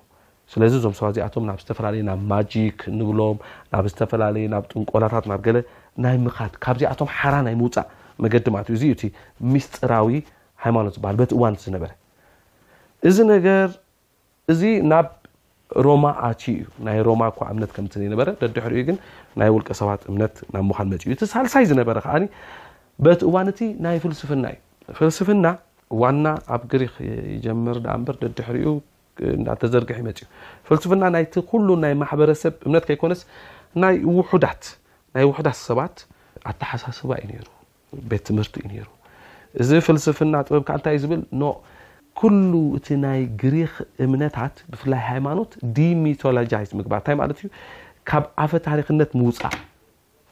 ስለዚ 0.53 0.73
እዞም 0.81 0.95
ሰባ 0.99 1.07
እዚኣቶም 1.15 1.45
ናብ 1.49 1.59
ዝተፈላለየ 1.63 2.03
ናብ 2.09 2.21
ማጂክ 2.33 2.79
ንብሎም 2.99 3.37
ናብ 3.73 3.85
ዝተፈላለየ 3.91 4.45
ናብ 4.55 4.65
ጥንቆላታት 4.73 5.27
ናብ 5.33 5.41
ገ 5.47 5.53
ይ 5.57 5.61
ካብዚኣቶም 6.67 7.09
ሓራ 7.19 7.35
ናይ 7.49 7.57
ምውፃእ 7.63 7.87
መገዲ 8.27 8.47
ማትዩ 8.57 8.75
እዚ 8.95 9.03
ምስጢራዊ 9.53 10.09
ሃይማኖት 10.65 10.95
ዝበሃል 10.99 11.17
በቲ 11.21 11.31
እዋንቲ 11.39 11.61
ዝነበረ 11.69 11.91
እዚ 13.11 13.17
ነገር 13.35 13.69
እዚ 14.55 14.63
ናብ 14.93 15.09
ሮማ 15.87 16.07
ኣ 16.27 16.27
እዩ 16.41 16.61
ናይ 16.87 16.99
ሮማ 17.09 17.23
እኳ 17.31 17.39
እምነት 17.53 17.71
ከም 17.77 17.87
ዘነበረ 18.01 18.29
ደድሕሪ 18.43 18.75
ግን 18.89 18.97
ናይ 19.41 19.49
ውልቀሰባት 19.55 20.03
እምነት 20.11 20.35
ናብ 20.55 20.65
ምዃን 20.73 20.89
መፂ 20.93 21.03
እዩ 21.09 21.13
እቲ 21.17 21.23
ሳልሳይ 21.33 21.65
ዝነበረ 21.71 21.97
ከዓኒ 22.05 22.25
በቲ 23.07 23.21
እዋን 23.29 23.49
እቲ 23.53 23.61
ናይ 23.85 23.97
ፍልስፍና 24.05 24.47
እዩ 24.91 24.95
ፍልስፍና 24.99 25.47
ዋና 26.03 26.27
ኣብ 26.55 26.63
ግሪክ 26.73 26.95
ይጀመር 27.35 27.77
ዳ 27.87 27.97
ንበር 28.01 28.15
ድሕሪኡ 28.39 28.71
እዳተዘርግሒ 29.35 29.97
ይመፅዩ 30.03 30.27
ፍልስፍና 30.69 31.03
ናይቲ 31.15 31.35
ኩሉ 31.51 31.69
ናይ 31.85 31.93
ማሕበረሰብ 32.03 32.53
እምነት 32.67 32.85
ከይኮነስ 32.89 33.21
ይ 33.23 33.97
ውትናይ 34.17 35.25
ውሕዳት 35.31 35.57
ሰባት 35.67 35.97
ኣተሓሳስባ 36.51 37.11
እዩ 37.25 37.29
ነሩ 37.41 37.49
ቤት 38.11 38.23
ትምህርቲ 38.29 38.55
እዩ 38.65 38.75
ነሩ 38.81 38.89
እዚ 39.63 39.71
ፍልስፍና 39.87 40.35
ጥበብካዓ 40.47 40.75
እንታይ 40.79 40.95
እዩ 40.99 41.03
ዝብል 41.05 41.23
ኩሉ 42.21 42.51
እቲ 42.79 42.89
ናይ 43.05 43.21
ግሪኽ 43.43 43.73
እምነታት 44.05 44.57
ብፍላይ 44.73 45.01
ሃይማኖት 45.11 45.53
ዲሚቶሎይዝ 45.77 46.71
ምግባር 46.81 47.01
እታይ 47.03 47.17
ማለት 47.23 47.39
እዩ 47.43 47.49
ካብ 48.09 48.25
ዓፈ 48.45 48.53
ታሪክነት 48.69 49.11
ምውፃእ 49.21 49.57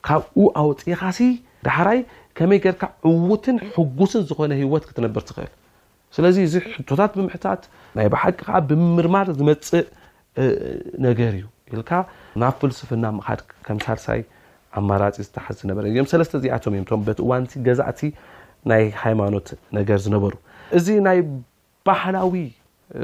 ካብኡ 0.07 0.43
ኣውፂኻሲ 0.61 1.19
ዳሕራይ 1.67 1.99
ከመይ 2.37 2.59
ገርካ 2.65 2.83
ዕውትን 3.07 3.57
ሕጉስን 3.73 4.21
ዝኮነ 4.29 4.51
ህወት 4.61 4.83
ክትነብር 4.89 5.23
ትኽእል 5.29 5.51
ስለዚ 6.15 6.35
እዚ 6.47 6.55
ሕቶታት 6.75 7.11
ብምሕታት 7.17 7.61
ናይ 7.97 8.07
ሓቂ 8.23 8.37
ከዓ 8.47 8.55
ብምርማር 8.69 9.27
ዝመፅእ 9.37 9.77
ነገር 11.07 11.31
እዩ 11.37 11.45
ኢልካ 11.73 11.91
ናብ 12.41 12.53
ፍልስፍና 12.61 13.05
ምካድ 13.17 13.39
ከም 13.65 13.77
ሳልሳይ 13.85 14.21
ኣማራፂ 14.79 15.11
ዝተሓዝ 15.25 15.55
ዝነበረ 15.61 15.83
ዮ 15.97 16.05
ሰለስተ 16.13 16.33
እዚኣቶም 16.41 16.73
እዮ 16.79 16.89
በት 17.07 17.19
ዋንቲ 17.29 17.51
ገዛእቲ 17.67 18.01
ናይ 18.71 18.83
ሃይማኖት 19.03 19.47
ነገር 19.77 19.97
ዝነበሩ 20.05 20.33
እዚ 20.77 20.87
ናይ 21.07 21.17
ባህላዊ 21.87 22.35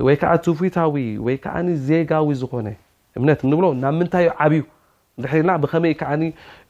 ወይ 0.08 0.15
ከዓ 0.22 0.32
ትፉታዊ 0.46 0.96
ወይከዓ 1.26 1.56
ዜጋዊ 1.89 2.30
ዝኮነ 2.42 2.68
እምነት 3.20 3.39
እንብሎ 3.48 3.65
ናብ 3.84 3.94
ምንታይ 4.00 4.26
ዩ 4.28 4.32
ዓብዩ 4.46 4.63
ድልና 5.24 5.52
ብከመይ 5.63 5.94
ከዓ 6.02 6.12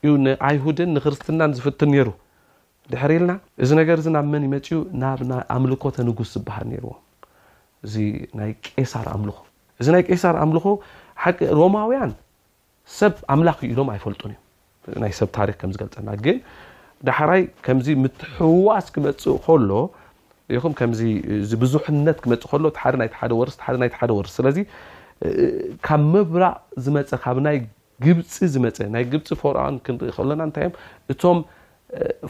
እዩ 0.06 0.12
ንኣይሁድን 0.26 0.90
ንክርስትናን 0.98 1.52
ዝፍትን 1.58 1.90
ነይሩ 1.94 2.08
ድሕር 2.94 3.12
ኢልና 3.16 3.34
እዚ 3.64 3.70
ነገር 3.80 3.98
እዚ 4.02 4.08
ናብ 4.16 4.26
መን 4.34 4.44
ይመፅኡ 4.48 4.78
ናብ 5.02 5.20
ና 5.32 5.34
ኣምልኮ 5.56 5.84
ተንጉስ 5.98 6.30
ዝበሃል 6.36 6.66
ነርዎም 6.72 6.98
እዚ 7.86 7.94
ናይ 8.40 8.52
ቄሳር 8.70 9.08
ኣምልኮ 9.16 9.38
እዚ 9.82 9.88
ናይ 9.96 10.04
ቄሳር 10.10 10.36
ኣምልኮ 10.44 10.68
ሓቂ 11.24 11.40
ሮማውያን 11.62 12.12
ሰብ 13.00 13.14
ኣምላኽኢሎም 13.34 13.90
ኣይፈልጡን 13.94 14.32
እዮ 14.90 14.96
ናይ 15.04 15.12
ሰብ 15.20 15.30
ታሪክ 15.38 15.56
ከምዝገልፀና 15.62 16.10
ግን 16.26 16.38
ዳሕራይ 17.08 17.42
ከምዚ 17.66 17.88
ምትሕዋስ 18.04 18.88
ክመፅ 18.96 19.24
ከሎ 19.46 19.70
ኹም 20.64 20.74
ብዙሕነት 21.64 22.18
ክመፅእ 22.24 22.58
ሎ 22.64 22.70
ሓደ 22.80 23.32
ወርስሓደ 23.42 24.12
ወርስ 24.20 24.34
ስለዚ 24.40 24.58
ካብ 25.88 26.02
ምብራቅ 26.14 26.56
ዝመፀ 26.84 27.12
ካብ 27.26 27.38
ናይ 27.48 27.58
ግብፂ 28.06 28.34
ዝመፀ 28.54 28.78
ናይ 28.96 29.04
ግብፂ 29.14 29.28
ፈር 29.42 29.56
ክንርኢ 29.86 30.12
ከሎና 30.18 30.42
ንታይእዮ 30.50 31.34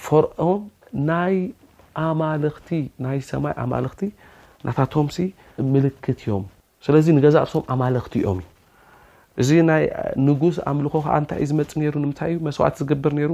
ፈርኦም 0.06 0.62
ናይ 1.10 1.36
ኣማልኽቲ 2.08 2.70
ናይ 3.06 3.18
ሰማይ 3.32 3.54
ኣማልክቲ 3.64 4.02
ናታቶም 4.66 5.08
ሲ 5.16 5.26
ምልክት 5.74 6.06
እዮም 6.14 6.44
ስለዚ 6.86 7.06
ንገዛርሶም 7.18 7.64
ኣማለክቲ 7.76 8.14
እዮም 8.24 8.40
እዩ 8.44 8.48
እዚ 9.42 9.52
ናይ 9.70 9.84
ንጉስ 10.28 10.56
ኣብ 10.70 10.74
ምልኮ 10.78 10.96
ከዓ 11.06 11.14
እንታይእዩ 11.22 11.48
ዝመፅ 11.52 11.72
ሩ 11.96 12.04
ምንታይ 12.06 12.30
እዩ 12.34 12.38
መስዋዕት 12.48 12.76
ዝግብር 12.80 13.12
ሩ 13.30 13.34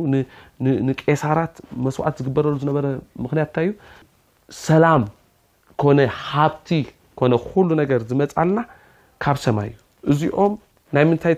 ንቀሳራት 0.88 1.56
መስዋዕት 1.86 2.16
ዝግበረሉ 2.22 2.54
ዝነበረ 2.64 2.86
ምክንያት 3.24 3.50
እታይ 3.52 3.66
እዩ 3.70 3.72
ሰላም 4.66 5.04
ኮነ 5.84 6.00
ሃብቲ 6.32 6.70
ኮነ 7.20 7.32
ኩሉ 7.48 7.70
ነገር 7.82 8.02
ዝመፅ 8.10 8.34
ኣለና 8.44 8.60
ካብ 9.26 9.38
ሰማይ 9.46 9.70
እዩ 9.72 10.14
እዚኦም 10.14 10.54
ናይ 10.96 11.06
ምንታይ 11.12 11.36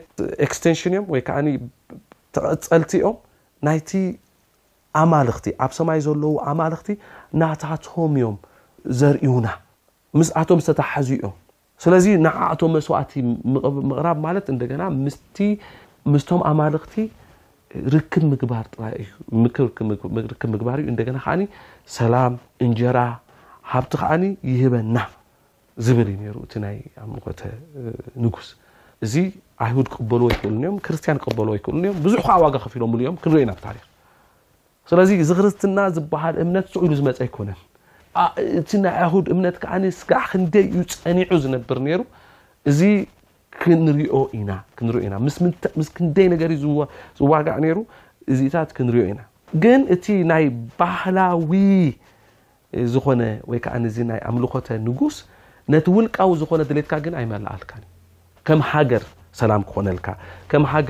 ክስቴንሽን 0.51 0.93
እዮም 0.95 1.05
ወይ 1.15 1.21
ከዓ 1.27 1.37
ተቐፀልቲ 2.35 2.91
እዮም 3.01 3.17
ናይቲ 3.67 3.91
ኣማልክቲ 5.01 5.47
ኣብ 5.65 5.71
ሰማይ 5.77 5.99
ዘለዉ 6.05 6.33
ኣማልክቲ 6.51 6.87
ናታቶም 7.41 8.13
እዮም 8.19 8.35
ዘርእውና 8.99 9.47
ምስ 10.19 10.29
ኣቶም 10.41 10.59
ዝተታሓዙ 10.65 11.09
እዮም 11.17 11.33
ስለዚ 11.83 12.05
ንኣቶም 12.25 12.71
መስዋእቲ 12.75 13.11
ምቕራብ 13.89 14.17
ማለት 14.27 14.45
እደና 14.67 14.83
ምስቶም 16.13 16.41
ኣማልክቲ 16.51 16.95
ርክብ 17.93 18.23
ምግባር 18.31 18.65
ጥ 18.73 18.75
እዩ 19.01 19.09
ክ 20.41 20.45
ምግባር 20.53 20.77
እዩ 20.83 20.87
እና 20.91 21.17
ከ 21.25 21.47
ሰላም 21.97 22.33
እንጀራ 22.65 22.99
ሃብቲ 23.73 23.93
ከዓኒ 24.01 24.23
ይህበና 24.51 24.97
ዝብል 25.85 26.07
ዩ 26.27 26.35
ሩ 26.35 26.39
እቲ 26.47 26.53
ይ 26.75 26.79
ኣኮተ 27.03 27.41
ንጉስ 28.23 28.47
እዚ 29.05 29.13
ይሁድ 29.69 29.87
ክበልዎ 29.95 30.27
ይክእሉ 30.33 30.55
ዮም 30.67 30.77
ክርስቲያን 30.85 31.19
ክበልዎ 31.25 31.53
ይክእ 31.59 31.75
ዮም 31.89 31.97
ብዙሕ 32.05 32.21
ከ 32.27 32.39
ዋጋ 32.45 32.55
ከፊ 32.63 32.73
ኢሎ 32.79 32.83
ሉ 32.91 32.95
እዮም 33.01 33.17
ክንሪዩና 33.23 33.51
ታሪክ 33.65 33.83
ስለዚ 34.89 35.09
እዚ 35.23 35.31
ክርስትና 35.37 35.79
ዝበሃል 35.95 36.35
እምነት 36.43 36.65
ቁ 36.71 36.81
ኢሉ 36.85 36.91
ዝመፀ 36.99 37.17
ኣይኮነን 37.25 37.57
እቲ 38.59 38.69
ናይ 38.83 38.93
ኣይሁድ 39.05 39.25
እምነት 39.33 39.55
ዓስጋዕ 39.75 40.21
ክንደይ 40.31 40.65
እዩ 40.73 40.79
ፀኒዑ 41.03 41.31
ዝነብር 41.43 41.77
ነሩ 41.87 41.99
እዚ 42.71 42.79
ክንሪኦ 43.61 44.15
ኢንሪኦ 44.37 44.99
ኢና 45.07 45.15
ምስክንደይ 45.79 46.27
ነገር 46.33 46.49
ዝዋጋዕ 47.19 47.57
ሩ 47.77 47.77
እዚኢታት 48.33 48.69
ክንርኦ 48.77 49.03
ኢና 49.11 49.21
ግን 49.63 49.81
እቲ 49.95 50.05
ናይ 50.31 50.45
ባህላዊ 50.79 51.51
ዝኮነ 52.93 53.21
ወይከዓ 53.51 53.75
ዚ 53.95 53.97
ናይ 54.11 54.19
ኣምልኮተ 54.29 54.67
ንጉስ 54.87 55.17
ነቲ 55.73 55.85
ውልቃዊ 55.97 56.31
ዝኮነ 56.41 56.61
ድሌትካ 56.69 56.93
ግን 57.05 57.13
ኣይመላኣልካ 57.19 57.71
ከም 58.47 58.59
ሃገር 58.71 59.03
ሰላም 59.41 59.61
ክኾነልካ 59.69 60.07
ሃገ 60.73 60.89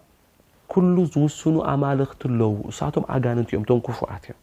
ዝውስኑ 1.13 1.55
ኣማክቲ 1.71 2.21
ው 2.53 2.57
እሳቶም 2.71 3.03
ኣጋንንዮም 3.15 3.63
እም 3.75 3.79
ክፉዓት 3.87 4.23
እዮም 4.31 4.39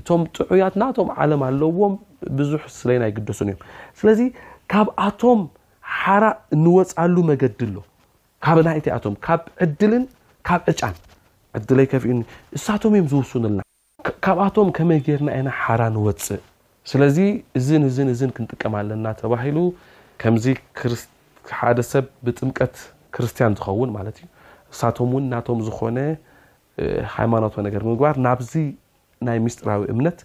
እቶም 0.00 0.22
ጥዑያት 0.38 0.74
ናቶም 0.82 1.08
ዓለም 1.22 1.42
ኣለዎም 1.48 1.94
ብዙ 2.38 2.50
ስይናይ 2.78 3.10
ግደሱን 3.16 3.48
እዮም 3.52 3.60
ስለዚ 4.00 4.20
ካብኣቶም 4.72 5.40
ሓ 5.98 6.02
ንወፃሉ 6.64 7.16
መገዲ 7.30 7.60
ሎ 7.74 7.76
ካ 8.44 8.56
ናቲቶም 8.68 9.14
ካብ 9.26 9.42
ዕድልን 9.64 10.04
ካብ 10.48 10.62
ዕጫን 10.72 10.94
ይ 11.84 11.88
ፍ 12.02 12.04
እሳቶምእ 12.58 13.06
ዝስና 13.12 13.46
ካብኣቶም 14.24 14.68
ከመይ 14.76 15.00
ርና 15.20 15.28
ይ 15.38 15.42
ሓ 15.60 15.66
ንወፅእ 15.96 16.42
ስለዚ 16.90 17.18
እ 17.58 17.60
ክንጥቀማለና 18.36 19.06
ተባሂ 19.20 19.46
ከምዚ 20.22 20.46
ሓደሰብ 21.60 22.04
ብጥምቀት 22.26 22.74
ክርስትያን 23.14 23.54
ዝከውን 23.58 23.90
ክሳቶም 24.74 25.10
ውን 25.16 25.24
ናቶም 25.32 25.58
ዝኮነ 25.66 25.98
ሃይማኖት 27.16 27.54
ነገር 27.66 27.82
ምግባር 27.90 28.14
ናብዚ 28.26 28.52
ናይ 29.26 29.38
ምስጢራዊ 29.46 29.82
እምነት 29.92 30.18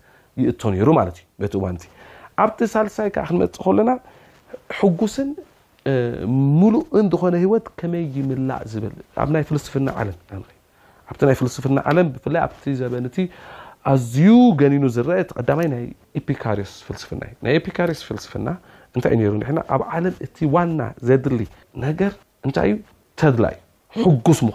ይእቶ 0.44 0.62
ነይሩ 0.74 0.90
ማለት 1.00 1.16
ዩ 1.22 1.24
በቲ 1.42 1.54
እዋንቲ 1.60 1.84
ኣብቲ 2.44 2.60
ሳልሳይ 2.74 3.10
ከዓ 3.16 3.24
ክንመፅእ 3.30 3.62
ከሎና 3.66 3.92
ሕጉስን 4.80 5.30
ሙሉእን 6.62 7.06
ዝኮነ 7.14 7.36
ሂወት 7.44 7.66
ከመይ 7.80 8.04
ይምላእ 8.18 8.62
ዝብል 8.72 8.96
ኣብ 9.22 9.30
ናይ 9.36 9.44
ፍልስፍና 9.50 9.88
ዓለም 10.02 10.18
ኣብቲ 11.10 11.22
ናይ 11.30 11.36
ፍልስፍና 11.42 11.78
ዓለም 11.90 12.08
ብፍላይ 12.16 12.42
ኣብቲ 12.48 12.64
ዘበኒቲ 12.82 13.18
ኣዝዩ 13.92 14.26
ገኒኑ 14.62 14.84
ዝረአ 14.96 15.20
ዳ 15.48 15.52
ናይ 15.74 15.86
ኤካስ 16.20 16.74
ፍልስፍናእና 16.88 17.46
ኤካሪስ 17.60 18.02
ፍልስፍና 18.10 18.48
እታይእዩ 19.00 19.28
ሩ 19.36 19.56
ና 19.58 19.62
ኣብ 19.76 19.82
ዓለም 19.96 20.16
እቲ 20.26 20.38
ዋና 20.56 20.82
ዘድሊ 21.10 21.42
ነገር 21.86 22.12
እንታይ 22.48 22.68
እዩ 22.72 22.76
ተድላ 23.22 23.46
እዩ 23.56 23.60
ጉስ 24.28 24.40
ም 24.48 24.50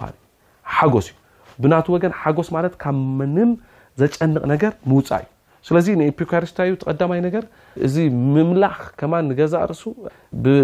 ሓጎስ 0.77 1.07
እዩ 1.11 1.15
ብና 1.63 1.75
ወን 1.95 2.13
ሓጎስ 2.21 2.49
ማ 2.55 2.61
ካብ 2.83 2.97
መንም 3.19 3.51
ዘጨንቕ 4.01 4.43
ነገር 4.53 4.73
ምውፃእ 4.91 5.25
እዩ 5.27 5.31
ስለዚ 5.67 5.87
ፒካስ 6.19 6.51
ተቀዳማይ 6.59 7.21
እዚ 7.87 7.95
ምምላ 8.35 8.65
ከ 9.01 9.05
ገዛርሱ 9.41 9.83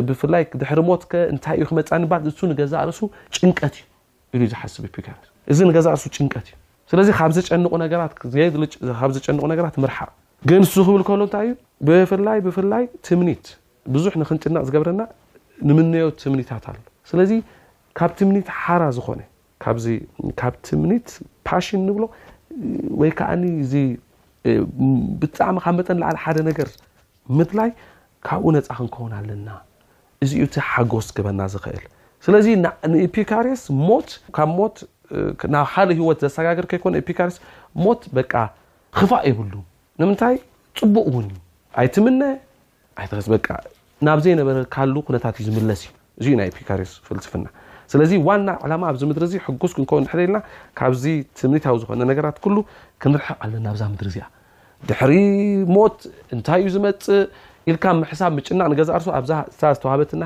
ብፍይ 0.09 0.45
ድሕርሞት 0.61 1.03
ታይዩ 1.47 1.63
ክመፃንባ 1.71 2.13
ገዛርሱ 2.61 3.01
ጭንቀት 3.37 3.77
እዩ 4.35 4.39
ሉ 4.43 4.51
ዝሓ 4.53 4.63
ዚ 5.59 5.71
ገዛርሱ 5.77 6.05
ጭንቀት 6.17 6.47
ዩ 6.53 6.55
ስለ 6.91 6.99
ቁ 7.71 7.77
ርሓቅ 9.91 10.13
ግን 10.51 10.63
ዝብል 10.75 11.03
ከሎ 11.07 11.23
ይእዩ 11.33 11.49
ብይብፍላይ 11.87 12.85
ትምኒት 13.07 13.47
ብዙሕ 13.95 14.13
ንክንጥነቅ 14.21 14.63
ዝገብረና 14.69 15.03
ንምነዮ 15.69 16.05
ትምኒታት 16.21 16.65
ኣ 16.71 16.73
ካብ 17.99 18.11
ትምኒት 18.19 18.49
ሓራ 18.63 18.83
ዝኮነ 18.97 19.21
ካብ 20.41 20.55
ትምኒት 20.67 21.07
ፓሽን 21.47 21.81
ንብሎ 21.89 22.03
ወይ 23.01 23.11
ከዓ 23.19 23.31
እዚ 23.63 23.75
ብጣዕሚ 25.21 25.57
ካብ 25.65 25.75
መጠን 25.79 25.99
ዓሊ 26.11 26.17
ሓደ 26.25 26.39
ነገር 26.51 26.69
ምትላይ 27.39 27.71
ካብኡ 28.27 28.45
ነፃ 28.57 28.67
ክንከውን 28.79 29.13
ኣለና 29.19 29.49
እዚኡ 30.25 30.43
ቲ 30.55 30.57
ሓጎስ 30.71 31.07
ክበና 31.17 31.41
ዝክእል 31.55 31.85
ስለዚ 32.25 32.47
ኤፒካርስሞብሞትናብ 33.09 35.65
ሓሊ 35.75 35.89
ሂወት 36.01 36.19
ዘሰጋግር 36.25 36.65
ከይኮ 36.71 36.85
ኤፒካሬስ 37.03 37.37
ሞት 37.85 38.01
ክፋእ 38.99 39.25
የብሉ 39.29 39.53
ንምንታይ 40.01 40.35
ፅቡቅ 40.79 41.05
እውን 41.11 41.27
ኣይትምነ 41.81 42.21
ይስ 43.21 43.27
ናብ 44.07 44.19
ዘይነበረካሉ 44.25 44.95
ኩነታት 45.09 45.35
ዩ 45.41 45.43
ዝለስ 45.57 45.81
እዩ 46.21 46.27
እ 46.33 46.35
ናይ 46.41 46.47
ኤፒካሬስ 46.53 46.93
ፍልትፍና 47.07 47.47
ስ 47.91 47.93
ና 48.01 48.05
ዚ 48.11 48.15
ጉስ 48.23 48.41
ም 49.11 49.13
ዝ 49.31 49.33
ርቕ 52.27 52.45
ለና 53.53 53.67
ዚ 53.81 53.83
ድ 54.89 54.91
ሞ 55.75 55.77
ታይ 56.49 56.59
ዩ 56.65 56.67
ዝፅ 56.75 56.83
ብ 58.35 58.37
ጭናቅ 58.49 58.69
ር 58.69 58.71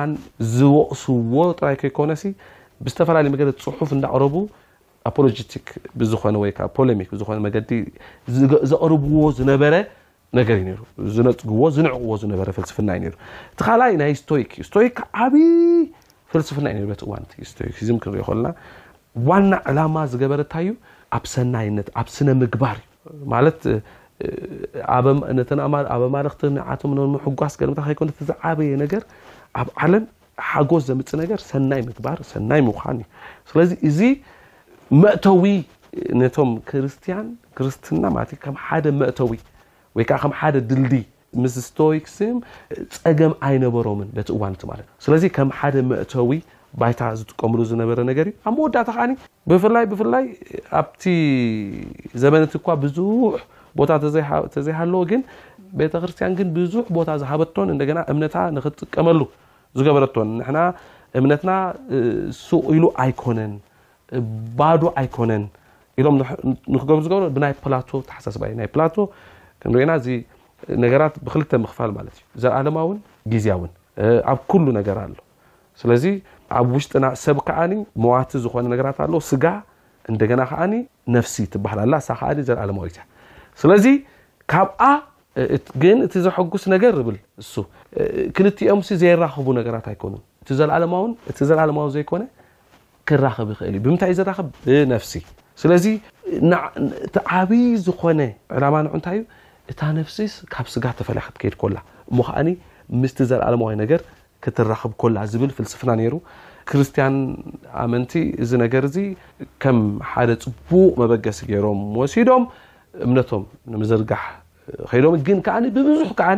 ዝቕስዎ 0.58 1.38
ነ 3.26 3.28
ብዝላለዩ 3.38 4.36
ፍ 6.66 6.68
እ 7.00 7.02
ዝ 8.36 8.38
ዲ 8.52 8.54
ዘقርብዎ 8.72 9.24
ዝ 9.40 9.42
ነገር 10.38 10.56
እዩ 10.62 10.70
ዝነፅግዎ 11.16 11.60
ዝንዕቕዎ 11.76 12.14
ዝነበረ 12.22 12.48
ፍልስፍናይ 12.58 12.98
ሩ 13.02 13.10
እቲ 13.52 13.60
ካልኣይ 13.68 13.94
ናይ 14.02 14.12
ሂስቶሪክ 14.18 14.52
ስቶሪክ 14.70 14.96
ዓብይ 15.26 15.50
ፍልስፍናይ 16.34 16.74
በት 16.92 17.02
እዋ 17.08 17.12
ስቶሪክ 17.52 17.74
ክንሪኦ 18.06 18.24
ከለና 18.30 18.48
ዋና 19.28 19.52
ዕላማ 19.72 19.96
ዝገበረታ 20.14 20.54
እዩ 20.64 20.72
ኣብ 21.18 21.26
ሰናይነት 21.36 21.90
ኣብ 22.02 22.08
ስነ 22.16 22.28
ምግባር 22.42 22.78
እዩ 23.16 23.22
ማለት 23.36 23.62
ኣበማልክቲ 24.96 26.42
ዓቶም 26.74 26.92
ምሕጓስ 27.14 27.54
ገለ 27.62 27.72
ከይኮ 27.86 28.00
ተዝዓበየ 28.20 28.74
ነገር 28.84 29.02
ኣብ 29.62 29.70
ዓለም 29.86 30.04
ሓጎስ 30.50 30.84
ዘምፅ 30.90 31.10
ነገር 31.24 31.40
ሰናይ 31.52 31.82
ምግባር 31.90 32.20
ሰናይ 32.34 32.62
ምዃን 32.68 32.96
እዩ 33.04 33.10
ስለዚ 33.50 33.72
እዚ 33.90 34.00
መእተዊ 35.04 35.46
ነቶም 36.22 36.52
ክርስትያን 36.70 37.28
ክርስትና 37.58 38.04
ማእ 38.16 38.32
ከም 38.44 38.56
ሓደ 38.68 38.86
መእተዊ 39.00 39.34
ወይ 39.98 40.06
ደ 40.56 40.60
ድልዲ 40.70 40.96
ስ 41.54 41.68
ቶክስ 41.78 42.16
ፀገም 43.04 43.32
ኣይነበሮምን 43.48 44.10
ት 44.28 44.32
እዋን 44.36 44.56
ስለዚ 45.06 45.24
ከ 45.38 45.70
ደ 45.76 45.82
መእተዊ 45.92 46.32
ይታ 46.90 47.02
ዝጥቀምሉ 47.20 47.60
ዝነበረ 47.72 48.00
ገር 48.20 48.28
ኣብ 48.50 48.56
ወዳ 48.66 48.78
ብላብፍላይ 49.52 50.26
ኣብቲ 50.80 51.04
ዘመነት 52.24 52.54
እኳ 52.60 52.66
ብዙ 52.84 52.98
ቦታ 53.80 53.92
ተዘይሃለዎ 54.56 55.02
ግ 55.10 55.22
ቤተክርስቲያን 55.80 56.34
ብዙ 56.58 56.74
ቦታ 56.98 57.10
ዝሃበቶ 57.24 57.56
እምነ 58.14 58.26
ጥቀመሉ 58.82 59.20
ዝገበረ 59.80 60.06
እምነትና 61.20 61.52
ስሉ 62.46 62.84
ይኮነን 63.10 63.52
ባዱ 64.60 64.84
ይኮነን 65.06 65.44
ም 66.16 66.78
ሩ 66.92 66.96
ዝ 67.08 67.10
ይ 67.44 67.54
ላቶ 67.74 67.90
ተሓሳስ 68.10 68.38
እ 68.46 68.68
ንሪኦና 69.72 69.92
እዚ 70.00 70.08
ነገራት 70.84 71.16
ብክተ 71.26 71.52
ምክፋል 71.66 71.90
ማዩ 71.96 72.08
ዘለኣለማውን 72.44 72.98
ግዜያ 73.32 73.54
ውን 73.62 73.72
ኣብ 74.32 74.40
ኩሉ 74.52 74.66
ነገር 74.80 74.98
ኣሎ 75.06 75.16
ስ 75.82 75.84
ኣብ 76.60 76.68
ውሽጢና 76.76 77.06
ሰብ 77.26 77.38
ከዓ 77.48 77.60
ዋ 78.12 78.18
ዝኮነ 78.44 78.66
ራ 78.88 78.92
ኣ 79.06 79.08
ስጋ 79.30 79.46
እና 80.12 80.42
ዓ 80.60 80.68
ፍሲ 81.28 81.36
ትሃላሳ 81.54 82.08
ዘኣ 82.50 82.60
ስዚ 83.62 83.86
ካብኣ 84.54 84.82
ግ 85.82 85.94
ቲ 86.14 86.24
ዘጉስ 86.28 86.64
ነገር 86.76 86.96
ብ 87.08 87.18
ክልኦም 88.38 88.80
ዘኸቡ 89.04 89.58
ራ 89.76 89.80
ኣኑ 89.94 91.06
ዘኣ 91.52 91.64
ዘኮ 91.96 92.12
ክኸ 93.12 93.72
ል 93.76 93.80
ምታይ 93.94 94.12
እ 94.14 94.18
ዝራ 94.20 94.32
ብፍሲ 94.92 95.14
ስ 95.62 95.80
ቲ 95.86 95.90
ዓብይ 97.40 97.66
ዝኮነ 97.86 98.22
ላ 98.64 98.70
ንእንታይ 98.86 99.18
እዩ 99.20 99.24
እታ 99.72 99.82
ነፍሲስ 99.98 100.32
ካብ 100.54 100.68
ስጋ 100.72 100.86
ተፈላይ 101.00 101.24
ክትከይድ 101.26 101.56
ኮላ 101.62 101.76
እሞ 102.12 102.18
ከዓ 102.28 102.38
ምስቲ 103.02 103.18
ዘለኣለማወ 103.30 103.70
ነገር 103.82 104.00
ክትራክብ 104.44 104.92
ኮላ 105.02 105.18
ዝብል 105.32 105.52
ፍልስፍና 105.58 105.92
ነይሩ 106.00 106.14
ክርስቲያን 106.70 107.16
ኣመንቲ 107.84 108.12
እዚ 108.44 108.52
ነገር 108.64 108.84
ዚ 108.96 108.98
ከም 109.64 109.78
ሓደ 110.12 110.30
ፅቡቅ 110.68 110.92
መበገስ 111.02 111.40
ገይሮም 111.52 111.80
ወሲዶም 112.00 112.44
እምነቶም 113.06 113.44
ንምዘርጋሕ 113.74 114.24
ከይዶም 114.90 115.16
ግን 115.30 115.40
ዓ 115.56 115.58
ብብዙሕ 115.78 116.12
ከዓ 116.22 116.30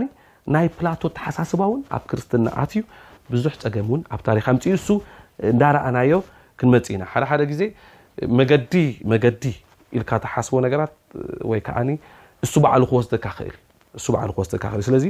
ናይ 0.56 0.68
ፕላቶ 0.80 1.02
ተሓሳስባ 1.18 1.62
ውን 1.72 1.82
ኣብ 1.98 2.04
ክርስትና 2.12 2.48
ኣትዩ 2.64 2.84
ብዙሕ 3.34 3.54
ፀገም 3.64 3.88
ውን 3.94 4.02
ኣብ 4.16 4.22
ታሪካ 4.30 4.48
ምፅ 4.58 4.66
ሱ 4.88 4.98
እንዳረኣናዮ 5.52 6.14
ክንመፅ 6.62 6.88
ኢና 6.96 7.04
ሓደ 7.14 7.24
ሓደ 7.32 7.42
ዜ 7.62 7.66
መዲ 8.40 8.52
መገዲ 9.14 9.44
ኢልካ 9.98 10.12
ተሓስቦ 10.26 10.54
ነገራት 10.66 10.94
ወይዓ 11.54 11.66
እሱ 12.46 12.54
በዕሉ 12.64 12.84
ክወስካልሱ 12.92 14.08
ዓሉ 14.22 14.30
ክወስካእል 14.38 14.82
ስለዚ 14.88 15.06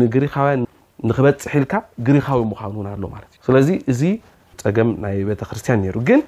ንግሪኻውያን 0.00 0.60
ንክበፅሒልካ 1.08 1.74
ግሪኻዊ 2.06 2.40
ምኳኑ 2.50 2.72
ውን 2.80 2.88
ኣሎ 2.92 3.02
ማ 3.12 3.16
እ 3.24 3.40
ስለዚ 3.46 3.68
እዚ 3.92 4.02
ፀገም 4.62 4.88
ናይ 5.04 5.16
ቤተክርስትያን 5.30 5.80
ሩ 5.96 6.00
ግን 6.08 6.20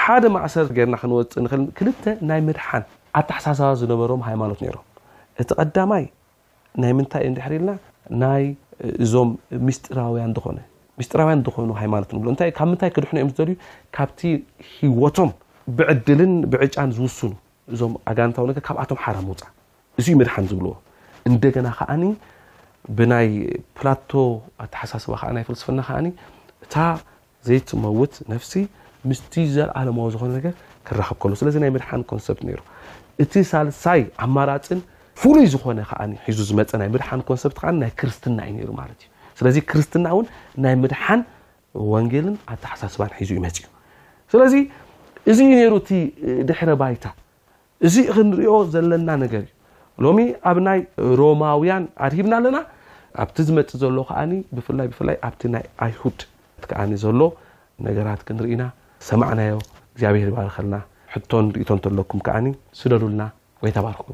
ሓደ 0.00 0.22
ማእሰር 0.36 0.66
ርና 0.80 0.94
ክንወፅ 1.02 1.32
ንእል 1.44 1.62
ክልተ 1.78 2.04
ናይ 2.30 2.40
ምድሓን 2.48 2.84
ኣተሓሳሰባ 3.20 3.68
ዝነበሮም 3.80 4.22
ሃይማኖት 4.28 4.60
ነሮም 4.66 4.86
እቲ 5.42 5.50
ቀዳማይ 5.62 6.04
ናይ 6.82 6.92
ምንታይ 6.98 7.24
ንድሕር 7.32 7.52
ኢልና 7.58 7.70
ናይ 8.24 8.44
እዞም 9.04 9.30
ስጢራውያን 9.76 11.42
ኮኑ 11.54 11.70
ሃይማኖት 11.82 12.10
ንብሎ 12.16 12.26
ካብ 12.58 12.68
ንታይ 12.74 12.90
ክድሕኖ 12.96 13.16
እዮ 13.24 13.30
ዝልዩ 13.40 13.54
ካብቲ 13.96 14.20
ሂወቶም 14.74 15.30
ብዕድልን 15.78 16.34
ብዕጫን 16.52 16.90
ዝውስኑ 16.98 17.32
እዞም 17.74 17.92
ኣጋነታዊ 18.10 18.54
ካብኣቶም 18.66 18.98
ሓረ 19.04 19.16
ምውፃእ 19.28 19.52
እዚ 20.00 20.06
ምድሓን 20.20 20.46
ዝብልዎ 20.50 20.72
እንደገና 21.28 21.68
ከዓኒ 21.78 22.04
ብናይ 22.96 23.28
ፕላቶ 23.78 24.10
ኣተሓሳስባ 24.64 25.12
ከዓ 25.20 25.28
ናይ 25.36 25.44
ፍልስፍና 25.48 25.80
ከዓኒ 25.88 26.06
እታ 26.64 26.74
ዘይትመውት 27.46 28.14
ነፍሲ 28.32 28.52
ምስቲ 29.10 29.34
ዘለኣ 29.54 29.76
ለማዎ 29.88 30.06
ዝኮነ 30.14 30.30
ነር 30.36 30.46
ክረኸብ 30.86 31.16
ከሎ 31.22 31.32
ስለዚ 31.40 31.54
ናይ 31.64 31.70
ምድሓን 31.76 32.02
ኮንሰት 32.10 32.38
ሩ 32.56 32.60
እቲ 33.22 33.32
ሳልሳይ 33.50 34.00
ኣማራፅን 34.24 34.80
ፍሉይ 35.20 35.44
ዝኮነ 35.52 35.78
ዓ 36.02 36.04
ሒዙ 36.26 36.38
ዝመፀ 36.48 36.70
ናይ 36.82 36.88
ምድሓን 36.94 37.20
ኮንሰብት 37.28 37.58
ዓ 37.66 37.72
ናይ 37.82 37.90
ክርስትና 38.00 38.38
እዩ 38.50 38.58
ሩ 38.68 38.70
ማት 38.80 38.90
እዩ 39.02 39.06
ስለዚ 39.38 39.56
ክርስትና 39.70 40.04
እውን 40.14 40.26
ናይ 40.64 40.74
ምድሓን 40.82 41.20
ወንጌልን 41.92 42.36
ኣተሓሳስባ 42.52 43.02
ሒዙ 43.16 43.30
ይመፅ 43.38 43.56
እዩ 43.62 43.66
ስለዚ 44.32 44.54
እዚኡ 45.32 45.48
ነይሩ 45.60 45.72
እቲ 45.82 45.90
ድሕረ 46.48 46.68
ባይታ 46.82 47.06
እዚ 47.86 47.94
ክንሪኦ 48.14 48.52
ዘለና 48.74 49.08
ነገር 49.24 49.42
እዩ 49.46 49.52
ሎሚ 50.04 50.18
ኣብ 50.50 50.58
ናይ 50.66 50.80
ሮማውያን 51.20 51.84
ኣድሂብና 52.06 52.34
ኣለና 52.40 52.58
ኣብቲ 53.22 53.36
ዝመፅእ 53.48 53.78
ዘሎ 53.82 53.96
ከዓ 54.08 54.18
ብፍላይ 54.56 54.86
ብፍላይ 54.92 55.16
ኣብቲ 55.28 55.42
ናይ 55.54 55.64
ኣይሁድ 55.86 56.18
እት 56.58 56.64
ከዓኒ 56.72 56.90
ዘሎ 57.04 57.20
ነገራት 57.86 58.20
ክንርኢና 58.28 58.62
ሰማዕናዮ 59.08 59.54
እግዚኣብሔር 59.92 60.28
ይባርከልና 60.32 60.74
ሕቶ 61.14 61.30
ንርኢቶ 61.46 61.70
ተለኩም 61.86 62.20
ከዓኒ 62.28 62.46
ስደሉልና 62.82 63.24
ወይ 63.64 63.72
ተባርኩ 63.78 64.08